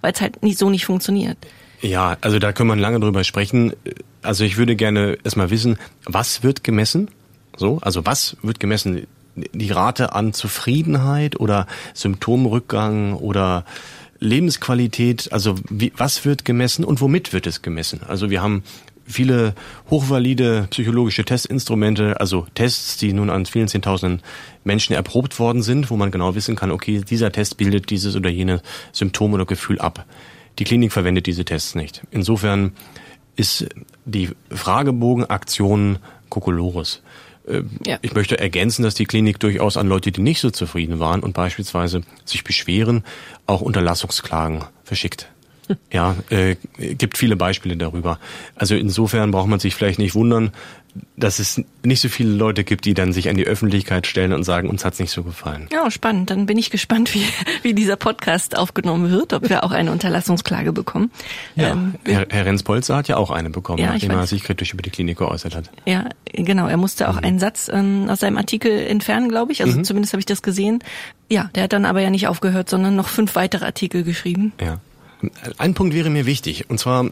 [0.00, 1.38] weil es halt nicht so nicht funktioniert.
[1.80, 3.72] Ja, also da können wir lange drüber sprechen.
[4.22, 7.08] Also ich würde gerne erstmal wissen, was wird gemessen?
[7.56, 9.06] So, also was wird gemessen?
[9.34, 13.64] Die Rate an Zufriedenheit oder Symptomrückgang oder
[14.22, 18.00] Lebensqualität, also wie, was wird gemessen und womit wird es gemessen?
[18.06, 18.62] Also wir haben
[19.04, 19.54] viele
[19.90, 24.22] hochvalide psychologische Testinstrumente, also Tests, die nun an vielen Zehntausenden
[24.64, 28.30] Menschen erprobt worden sind, wo man genau wissen kann, okay, dieser Test bildet dieses oder
[28.30, 28.62] jene
[28.92, 30.06] Symptom oder Gefühl ab.
[30.58, 32.02] Die Klinik verwendet diese Tests nicht.
[32.10, 32.72] Insofern
[33.34, 33.66] ist
[34.04, 35.98] die Fragebogenaktion
[36.28, 37.02] Kokolores.
[37.46, 37.98] Äh, ja.
[38.02, 41.32] Ich möchte ergänzen, dass die Klinik durchaus an Leute, die nicht so zufrieden waren und
[41.32, 43.04] beispielsweise sich beschweren,
[43.46, 45.28] auch Unterlassungsklagen verschickt.
[45.92, 48.18] Ja, äh, gibt viele Beispiele darüber.
[48.56, 50.52] Also insofern braucht man sich vielleicht nicht wundern,
[51.16, 54.44] dass es nicht so viele Leute gibt, die dann sich an die Öffentlichkeit stellen und
[54.44, 55.68] sagen, uns hat's nicht so gefallen.
[55.72, 56.30] Ja, spannend.
[56.30, 57.24] Dann bin ich gespannt, wie,
[57.62, 61.10] wie dieser Podcast aufgenommen wird, ob wir auch eine Unterlassungsklage bekommen.
[61.56, 64.72] Ja, ähm, Herr, Herr Renz-Polzer hat ja auch eine bekommen, Ja, nachdem er sich kritisch
[64.74, 65.70] über die Klinik geäußert hat.
[65.86, 66.66] Ja, genau.
[66.68, 69.62] Er musste auch einen Satz ähm, aus seinem Artikel entfernen, glaube ich.
[69.62, 70.82] Also zumindest habe ich das gesehen.
[71.30, 74.52] Ja, der hat dann aber ja nicht aufgehört, sondern noch fünf weitere Artikel geschrieben.
[74.60, 74.80] Ja.
[75.56, 77.10] Ein Punkt wäre mir wichtig, und zwar, äh,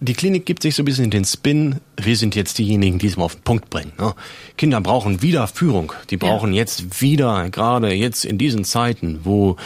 [0.00, 3.16] die Klinik gibt sich so ein bisschen den Spin, wir sind jetzt diejenigen, die es
[3.16, 3.92] mal auf den Punkt bringen.
[3.98, 4.14] Ne?
[4.56, 5.92] Kinder brauchen wieder Führung.
[6.10, 9.56] Die brauchen jetzt wieder, gerade jetzt in diesen Zeiten, wo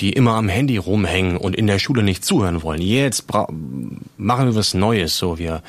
[0.00, 2.82] die immer am Handy rumhängen und in der Schule nicht zuhören wollen.
[2.82, 5.62] Jetzt machen wir was Neues, so wir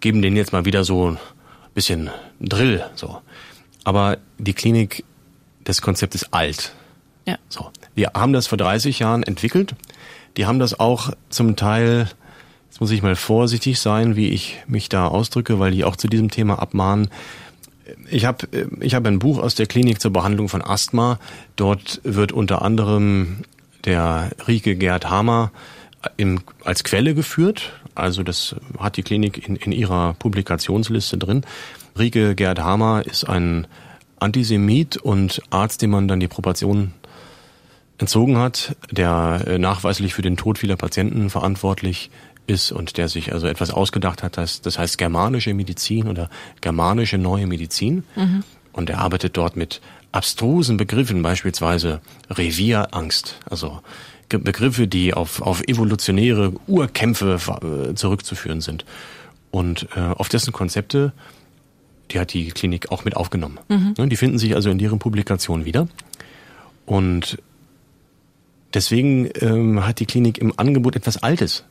[0.00, 1.18] geben denen jetzt mal wieder so ein
[1.74, 3.20] bisschen Drill, so.
[3.84, 5.04] Aber die Klinik,
[5.64, 6.72] das Konzept ist alt.
[7.26, 7.36] Ja.
[7.48, 7.70] So.
[7.94, 9.74] Wir haben das vor 30 Jahren entwickelt.
[10.36, 12.08] Die haben das auch zum Teil,
[12.74, 16.08] jetzt muss ich mal vorsichtig sein, wie ich mich da ausdrücke, weil die auch zu
[16.08, 17.08] diesem Thema abmahnen.
[18.10, 18.48] Ich habe
[18.80, 21.20] ich hab ein Buch aus der Klinik zur Behandlung von Asthma.
[21.54, 23.44] Dort wird unter anderem
[23.84, 25.52] der Rieke Gerd Hamer
[26.16, 27.74] im, als Quelle geführt.
[27.94, 31.44] Also das hat die Klinik in, in ihrer Publikationsliste drin.
[31.96, 33.68] Rieke Gerd Hamer ist ein
[34.18, 36.92] Antisemit und Arzt, dem man dann die Proportionen
[37.98, 42.10] entzogen hat, der äh, nachweislich für den Tod vieler Patienten verantwortlich
[42.46, 46.28] ist und der sich also etwas ausgedacht hat, das, das heißt germanische Medizin oder
[46.60, 48.04] germanische neue Medizin.
[48.72, 49.80] Und er arbeitet dort mit
[50.12, 53.80] abstrusen Begriffen, beispielsweise Revierangst, also
[54.28, 57.38] Begriffe, die auf, auf evolutionäre Urkämpfe
[57.90, 58.84] äh, zurückzuführen sind.
[59.50, 61.12] Und äh, auf dessen Konzepte,
[62.10, 63.60] die hat die Klinik auch mit aufgenommen.
[63.96, 65.86] Ne, Die finden sich also in deren Publikation wieder.
[66.86, 67.38] Und
[68.72, 71.64] deswegen ähm, hat die Klinik im Angebot etwas Altes.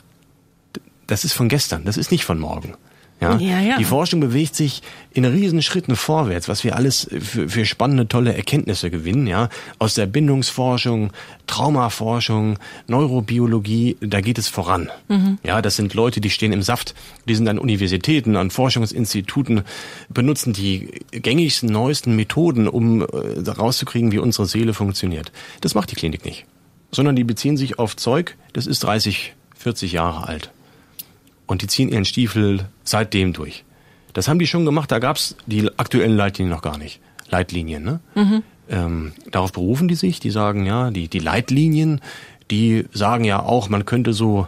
[1.14, 2.74] Das ist von gestern, das ist nicht von morgen.
[3.22, 3.38] Ja?
[3.38, 3.78] Ja, ja.
[3.78, 8.89] Die Forschung bewegt sich in Riesenschritten vorwärts, was wir alles für, für spannende, tolle Erkenntnisse
[8.89, 9.49] gewinnen, ja.
[9.78, 11.11] Aus der Bindungsforschung,
[11.45, 12.57] Traumaforschung,
[12.88, 14.89] Neurobiologie, da geht es voran.
[15.43, 16.95] Ja, das sind Leute, die stehen im Saft,
[17.28, 19.61] die sind an Universitäten, an Forschungsinstituten,
[20.09, 25.32] benutzen die gängigsten, neuesten Methoden, um äh, rauszukriegen, wie unsere Seele funktioniert.
[25.61, 26.47] Das macht die Klinik nicht.
[26.89, 30.49] Sondern die beziehen sich auf Zeug, das ist 30, 40 Jahre alt.
[31.54, 33.64] Und die ziehen ihren Stiefel seitdem durch.
[34.14, 36.99] Das haben die schon gemacht, da gab's die aktuellen Leitlinien noch gar nicht.
[37.30, 37.99] Leitlinien, ne?
[38.70, 42.01] Ähm, darauf berufen die sich, die sagen, ja, die, die Leitlinien,
[42.49, 44.47] die sagen ja auch, man könnte so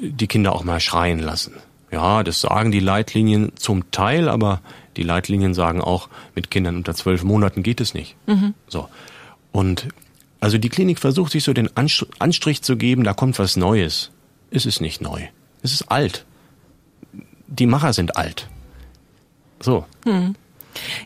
[0.00, 1.52] die Kinder auch mal schreien lassen.
[1.92, 4.62] Ja, das sagen die Leitlinien zum Teil, aber
[4.96, 8.16] die Leitlinien sagen auch, mit Kindern unter zwölf Monaten geht es nicht.
[8.66, 8.88] So.
[9.52, 9.86] Und
[10.40, 14.10] also die Klinik versucht sich so den Anst- Anstrich zu geben, da kommt was Neues.
[14.50, 15.20] Es ist nicht neu.
[15.66, 16.24] Es ist alt.
[17.48, 18.46] Die Macher sind alt.
[19.58, 19.84] So.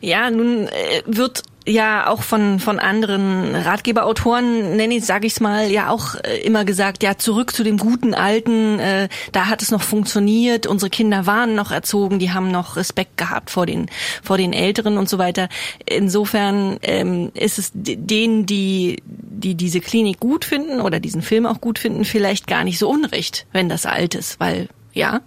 [0.02, 5.70] Ja, nun äh, wird ja auch von von anderen Ratgeberautoren, nenne ich, sage ich's mal,
[5.70, 9.70] ja auch äh, immer gesagt, ja zurück zu dem guten alten, äh, da hat es
[9.70, 13.90] noch funktioniert, unsere Kinder waren noch erzogen, die haben noch Respekt gehabt vor den
[14.22, 15.48] vor den Älteren und so weiter.
[15.86, 21.60] Insofern ähm, ist es denen, die die diese Klinik gut finden oder diesen Film auch
[21.60, 25.20] gut finden, vielleicht gar nicht so unrecht, wenn das alt ist, weil ja,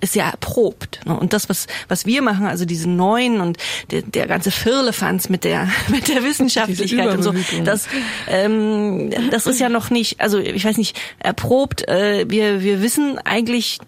[0.00, 1.00] ist ja erprobt.
[1.04, 1.18] ne?
[1.18, 3.58] Und das, was, was wir machen, also diese neuen und
[3.90, 7.86] der, der ganze Firlefanz mit der, mit der Wissenschaftlichkeit und so, das,
[8.28, 11.86] ähm, das ist ja noch nicht, also ich weiß nicht, erprobt.
[11.88, 13.78] Äh, wir, wir wissen eigentlich,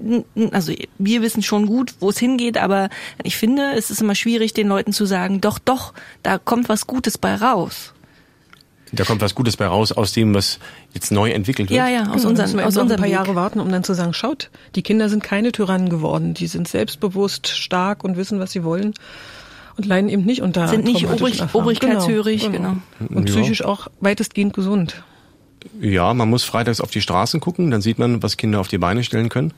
[0.51, 2.91] also wir wissen schon gut, wo es hingeht, aber
[3.23, 6.87] ich finde, es ist immer schwierig, den Leuten zu sagen, doch, doch, da kommt was
[6.87, 7.92] Gutes bei raus.
[8.95, 10.59] Da kommt was Gutes bei raus aus dem, was
[10.93, 11.79] jetzt neu entwickelt wird.
[11.79, 13.13] Ja, ja, aus Genau, unseren, aus noch ein unserem paar Weg.
[13.13, 16.69] Jahre warten, um dann zu sagen, schaut, die Kinder sind keine Tyrannen geworden, die sind
[16.69, 18.93] selbstbewusst, stark und wissen, was sie wollen
[19.79, 22.77] und leiden eben nicht unter Sind nicht obrig- obrigkeitshörig, genau.
[23.09, 23.35] Und Ja.
[23.35, 25.03] psychisch auch weitestgehend gesund.
[25.81, 28.79] Ja, man muss freitags auf die Straßen gucken, dann sieht man, was Kinder auf die
[28.79, 29.55] Beine stellen können.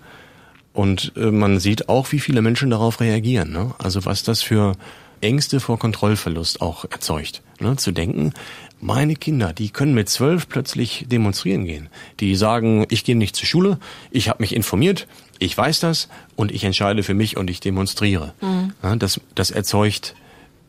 [0.72, 3.52] Und äh, man sieht auch, wie viele Menschen darauf reagieren.
[3.52, 3.74] Ne?
[3.78, 4.72] Also was das für
[5.20, 7.42] Ängste vor Kontrollverlust auch erzeugt.
[7.60, 7.76] Ne?
[7.76, 8.32] Zu denken,
[8.80, 11.88] meine Kinder, die können mit zwölf plötzlich demonstrieren gehen.
[12.20, 13.78] Die sagen, ich gehe nicht zur Schule,
[14.10, 15.06] ich habe mich informiert,
[15.38, 18.34] ich weiß das und ich entscheide für mich und ich demonstriere.
[18.82, 20.14] Ja, das, das erzeugt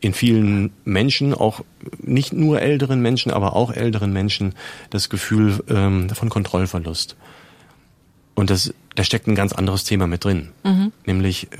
[0.00, 1.60] in vielen Menschen, auch
[1.98, 4.54] nicht nur älteren Menschen, aber auch älteren Menschen,
[4.90, 7.16] das Gefühl ähm, von Kontrollverlust.
[8.34, 10.50] Und das, da steckt ein ganz anderes Thema mit drin.
[11.06, 11.56] Nämlich, äh,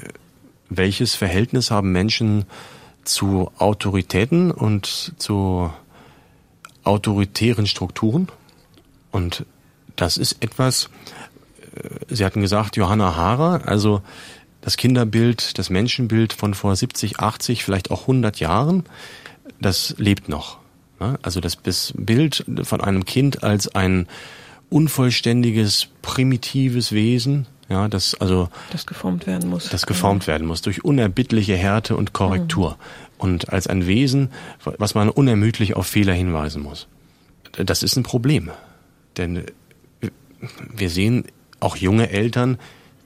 [0.69, 2.45] welches Verhältnis haben Menschen
[3.05, 5.71] zu Autoritäten und zu
[6.87, 8.28] autoritären Strukturen?
[9.11, 9.45] Und
[9.97, 10.91] das ist etwas,
[12.09, 14.03] Sie hatten gesagt, Johanna Haarer, also
[14.61, 18.84] das Kinderbild, das Menschenbild von vor 70, 80, vielleicht auch 100 Jahren,
[19.61, 20.59] das lebt noch.
[21.22, 21.59] Also das
[21.95, 24.09] Bild von einem Kind als ein
[24.70, 29.68] unvollständiges, primitives Wesen, ja, das also das geformt werden muss.
[29.68, 33.06] Das geformt werden muss durch unerbittliche Härte und Korrektur mhm.
[33.19, 34.31] Und als ein Wesen,
[34.62, 36.87] was man unermüdlich auf Fehler hinweisen muss.
[37.53, 38.51] Das ist ein Problem,
[39.17, 39.45] denn
[40.75, 41.25] wir sehen
[41.61, 42.59] auch junge Eltern,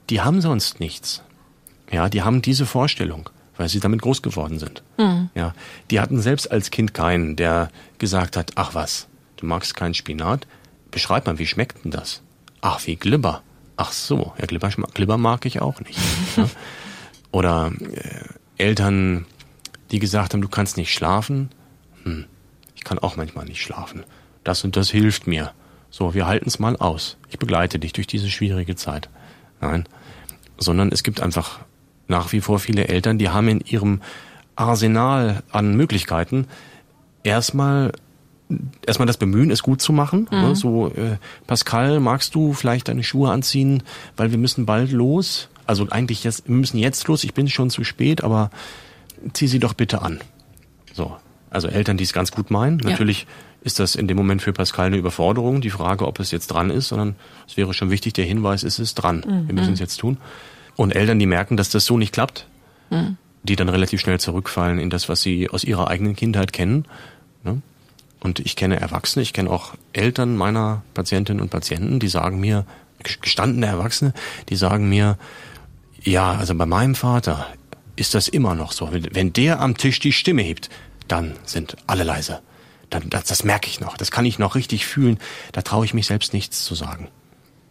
[0.09, 1.23] die haben sonst nichts.
[1.91, 4.83] Ja, die haben diese Vorstellung, weil sie damit groß geworden sind.
[4.97, 5.29] Mhm.
[5.35, 5.53] Ja,
[5.89, 9.07] die hatten selbst als Kind keinen, der gesagt hat, ach was,
[9.37, 10.47] du magst keinen Spinat,
[10.89, 12.21] beschreib mal, wie schmeckt denn das?
[12.61, 13.41] Ach, wie Glibber.
[13.77, 15.97] Ach so, ja, Glibber, Glibber mag ich auch nicht.
[16.37, 16.49] ja.
[17.31, 19.25] Oder äh, Eltern,
[19.91, 21.49] die gesagt haben, du kannst nicht schlafen.
[22.03, 22.25] Hm,
[22.75, 24.03] ich kann auch manchmal nicht schlafen.
[24.43, 25.51] Das und das hilft mir.
[25.89, 27.17] So, wir halten es mal aus.
[27.29, 29.09] Ich begleite dich durch diese schwierige Zeit.
[29.59, 29.85] Nein,
[30.57, 31.59] sondern es gibt einfach
[32.07, 34.01] nach wie vor viele Eltern, die haben in ihrem
[34.55, 36.47] Arsenal an Möglichkeiten
[37.23, 37.91] erstmal
[38.85, 40.27] erstmal das Bemühen, es gut zu machen.
[40.29, 40.49] Ne?
[40.49, 40.55] Mhm.
[40.55, 41.17] So, äh,
[41.47, 43.83] Pascal, magst du vielleicht deine Schuhe anziehen,
[44.17, 45.47] weil wir müssen bald los?
[45.65, 48.51] Also eigentlich jetzt, wir müssen jetzt los, ich bin schon zu spät, aber
[49.33, 50.19] zieh sie doch bitte an.
[50.93, 51.15] So.
[51.49, 52.79] Also Eltern, die es ganz gut meinen.
[52.79, 52.91] Ja.
[52.91, 53.27] Natürlich
[53.61, 56.69] ist das in dem Moment für Pascal eine Überforderung, die Frage, ob es jetzt dran
[56.69, 57.15] ist, sondern
[57.47, 59.23] es wäre schon wichtig, der Hinweis ist es dran.
[59.25, 59.47] Mhm.
[59.47, 60.17] Wir müssen es jetzt tun.
[60.75, 62.47] Und Eltern, die merken, dass das so nicht klappt,
[62.89, 63.17] mhm.
[63.43, 66.85] die dann relativ schnell zurückfallen in das, was sie aus ihrer eigenen Kindheit kennen.
[67.43, 67.61] Ne?
[68.19, 72.65] Und ich kenne Erwachsene, ich kenne auch Eltern meiner Patientinnen und Patienten, die sagen mir,
[73.03, 74.13] gestandene Erwachsene,
[74.49, 75.17] die sagen mir,
[76.03, 77.47] ja, also bei meinem Vater
[78.01, 78.89] ist das immer noch so.
[78.91, 80.69] Wenn der am Tisch die Stimme hebt,
[81.07, 82.41] dann sind alle leise.
[82.89, 83.95] Dann, das, das merke ich noch.
[83.95, 85.17] Das kann ich noch richtig fühlen.
[85.53, 87.07] Da traue ich mich selbst nichts zu sagen.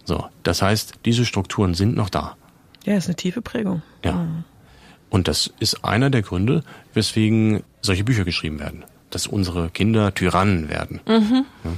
[0.04, 2.36] So, das heißt, diese Strukturen sind noch da.
[2.84, 3.82] Ja, ist eine tiefe Prägung.
[4.02, 4.12] Ja.
[4.12, 4.44] Mhm.
[5.10, 6.64] Und das ist einer der Gründe,
[6.94, 11.00] weswegen solche Bücher geschrieben werden dass unsere Kinder Tyrannen werden.
[11.06, 11.44] Mhm.
[11.64, 11.70] Ja.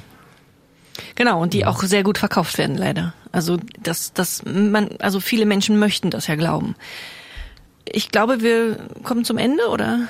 [1.15, 1.69] Genau, und die ja.
[1.69, 3.15] auch sehr gut verkauft werden, leider.
[3.33, 6.77] Also, dass, dass man, also viele Menschen möchten das ja glauben.
[7.85, 10.09] Ich glaube, wir kommen zum Ende, oder?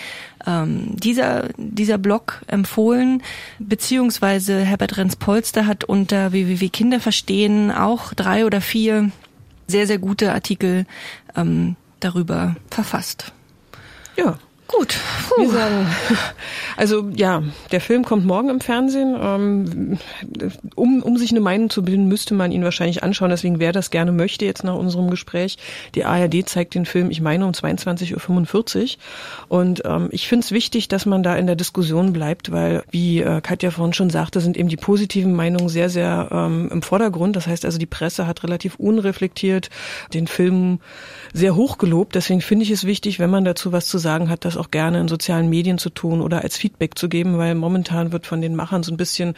[0.46, 3.22] ähm, dieser, dieser Blog empfohlen,
[3.58, 9.10] beziehungsweise Herbert Renz-Polster hat unter www.kinderverstehen auch drei oder vier
[9.66, 10.86] sehr, sehr gute Artikel
[11.36, 13.32] ähm, darüber verfasst.
[14.18, 14.38] Ja.
[14.68, 14.98] Gut.
[15.30, 15.40] Puh.
[15.40, 15.86] Wir sagen,
[16.76, 17.42] also ja,
[17.72, 19.16] der Film kommt morgen im Fernsehen.
[19.18, 19.98] Ähm,
[20.74, 23.30] um, um sich eine Meinung zu bilden, müsste man ihn wahrscheinlich anschauen.
[23.30, 25.56] Deswegen, wer das gerne möchte, jetzt nach unserem Gespräch,
[25.94, 28.88] die ARD zeigt den Film, ich meine, um 22.45 Uhr.
[29.48, 33.22] Und ähm, ich finde es wichtig, dass man da in der Diskussion bleibt, weil, wie
[33.22, 37.36] äh, Katja vorhin schon sagte, sind eben die positiven Meinungen sehr, sehr ähm, im Vordergrund.
[37.36, 39.70] Das heißt also, die Presse hat relativ unreflektiert
[40.12, 40.80] den Film
[41.32, 42.14] sehr hoch gelobt.
[42.14, 45.00] Deswegen finde ich es wichtig, wenn man dazu was zu sagen hat, das auch gerne
[45.00, 48.54] in sozialen Medien zu tun oder als Feedback zu geben, weil momentan wird von den
[48.54, 49.34] Machern so ein bisschen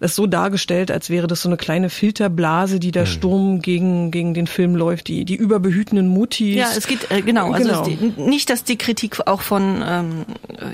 [0.00, 3.06] das so dargestellt, als wäre das so eine kleine Filterblase, die der mhm.
[3.06, 6.56] Sturm gegen, gegen den Film läuft, die, die überbehütenden Mutis.
[6.56, 7.84] Ja, es geht, äh, genau, also genau.
[7.84, 10.24] Die, nicht, dass die Kritik auch von, ähm,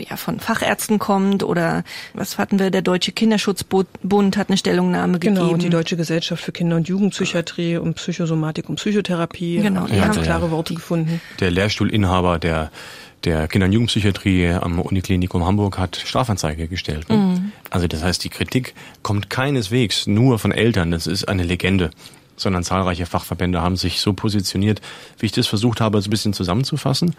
[0.08, 5.40] ja, von Fachärzten kommt oder was hatten wir, der Deutsche Kinderschutzbund hat eine Stellungnahme genau,
[5.40, 5.58] gegeben.
[5.58, 9.58] Genau, die Deutsche Gesellschaft für Kinder- und Jugendpsychiatrie und Psychosomatik und Psychotherapie.
[9.58, 11.20] Genau, die ja, haben klare Worte gefunden.
[11.40, 12.70] Der Lehrstuhlinhaber der
[13.24, 17.08] der Kinder- und Jugendpsychiatrie am Uniklinikum Hamburg hat Strafanzeige gestellt.
[17.08, 17.16] Ne?
[17.16, 17.52] Mhm.
[17.70, 21.90] Also das heißt, die Kritik kommt keineswegs nur von Eltern, das ist eine Legende,
[22.36, 24.80] sondern zahlreiche Fachverbände haben sich so positioniert,
[25.18, 27.16] wie ich das versucht habe, so ein bisschen zusammenzufassen.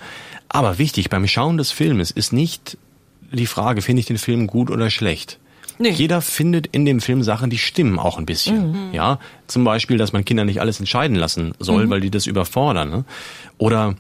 [0.48, 2.78] Aber wichtig beim Schauen des Filmes ist nicht
[3.32, 5.40] die Frage, finde ich den Film gut oder schlecht.
[5.80, 5.90] Nee.
[5.92, 8.72] Jeder findet in dem Film Sachen, die stimmen auch ein bisschen.
[8.72, 8.94] Mhm.
[8.94, 11.90] Ja, zum Beispiel, dass man Kinder nicht alles entscheiden lassen soll, Mhm.
[11.92, 12.90] weil die das überfordern.
[12.90, 13.06] Ne?
[13.58, 13.96] Oder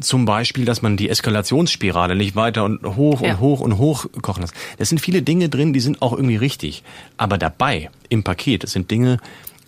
[0.00, 3.32] zum Beispiel, dass man die Eskalationsspirale nicht weiter und hoch Ja.
[3.32, 4.54] und hoch und hoch kochen lässt.
[4.78, 6.82] Das sind viele Dinge drin, die sind auch irgendwie richtig.
[7.16, 9.18] Aber dabei, im Paket, sind Dinge,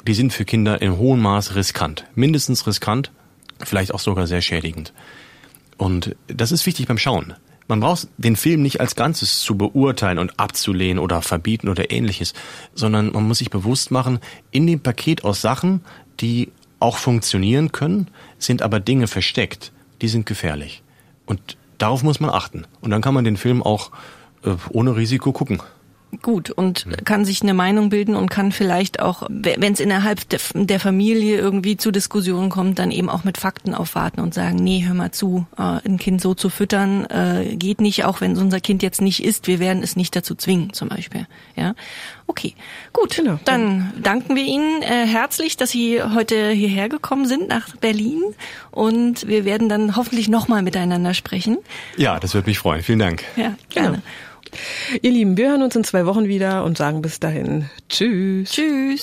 [0.07, 2.05] die sind für Kinder in hohem Maß riskant.
[2.15, 3.11] Mindestens riskant,
[3.63, 4.93] vielleicht auch sogar sehr schädigend.
[5.77, 7.35] Und das ist wichtig beim Schauen.
[7.71, 12.35] Man braucht den Film nicht als Ganzes zu beurteilen und abzulehnen oder verbieten oder ähnliches,
[12.75, 14.19] sondern man muss sich bewusst machen,
[14.51, 15.83] in dem Paket aus Sachen,
[16.19, 16.51] die
[16.81, 18.09] auch funktionieren können,
[18.39, 19.71] sind aber Dinge versteckt,
[20.03, 20.83] die sind gefährlich.
[21.27, 22.65] Und darauf muss man achten.
[22.81, 23.93] Und dann kann man den Film auch
[24.43, 25.63] äh, ohne Risiko gucken.
[26.23, 30.41] Gut und kann sich eine Meinung bilden und kann vielleicht auch, wenn es innerhalb der,
[30.55, 34.85] der Familie irgendwie zu Diskussionen kommt, dann eben auch mit Fakten aufwarten und sagen, nee,
[34.87, 38.41] hör mal zu, äh, ein Kind so zu füttern äh, geht nicht, auch wenn es
[38.41, 41.27] unser Kind jetzt nicht isst, wir werden es nicht dazu zwingen, zum Beispiel.
[41.57, 41.75] Ja,
[42.27, 42.55] okay,
[42.93, 43.39] gut, Genau.
[43.45, 48.23] dann danken wir Ihnen äh, herzlich, dass Sie heute hierher gekommen sind nach Berlin
[48.71, 51.59] und wir werden dann hoffentlich nochmal miteinander sprechen.
[51.97, 52.83] Ja, das würde mich freuen.
[52.83, 53.25] Vielen Dank.
[53.37, 53.89] Ja, gerne.
[53.91, 54.03] Genau.
[55.03, 58.51] Ihr Lieben, wir hören uns in zwei Wochen wieder und sagen bis dahin Tschüss.
[58.51, 59.03] Tschüss.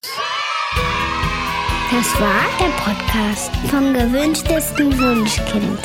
[1.92, 5.80] Das war der Podcast vom gewünschtesten Wunschkind.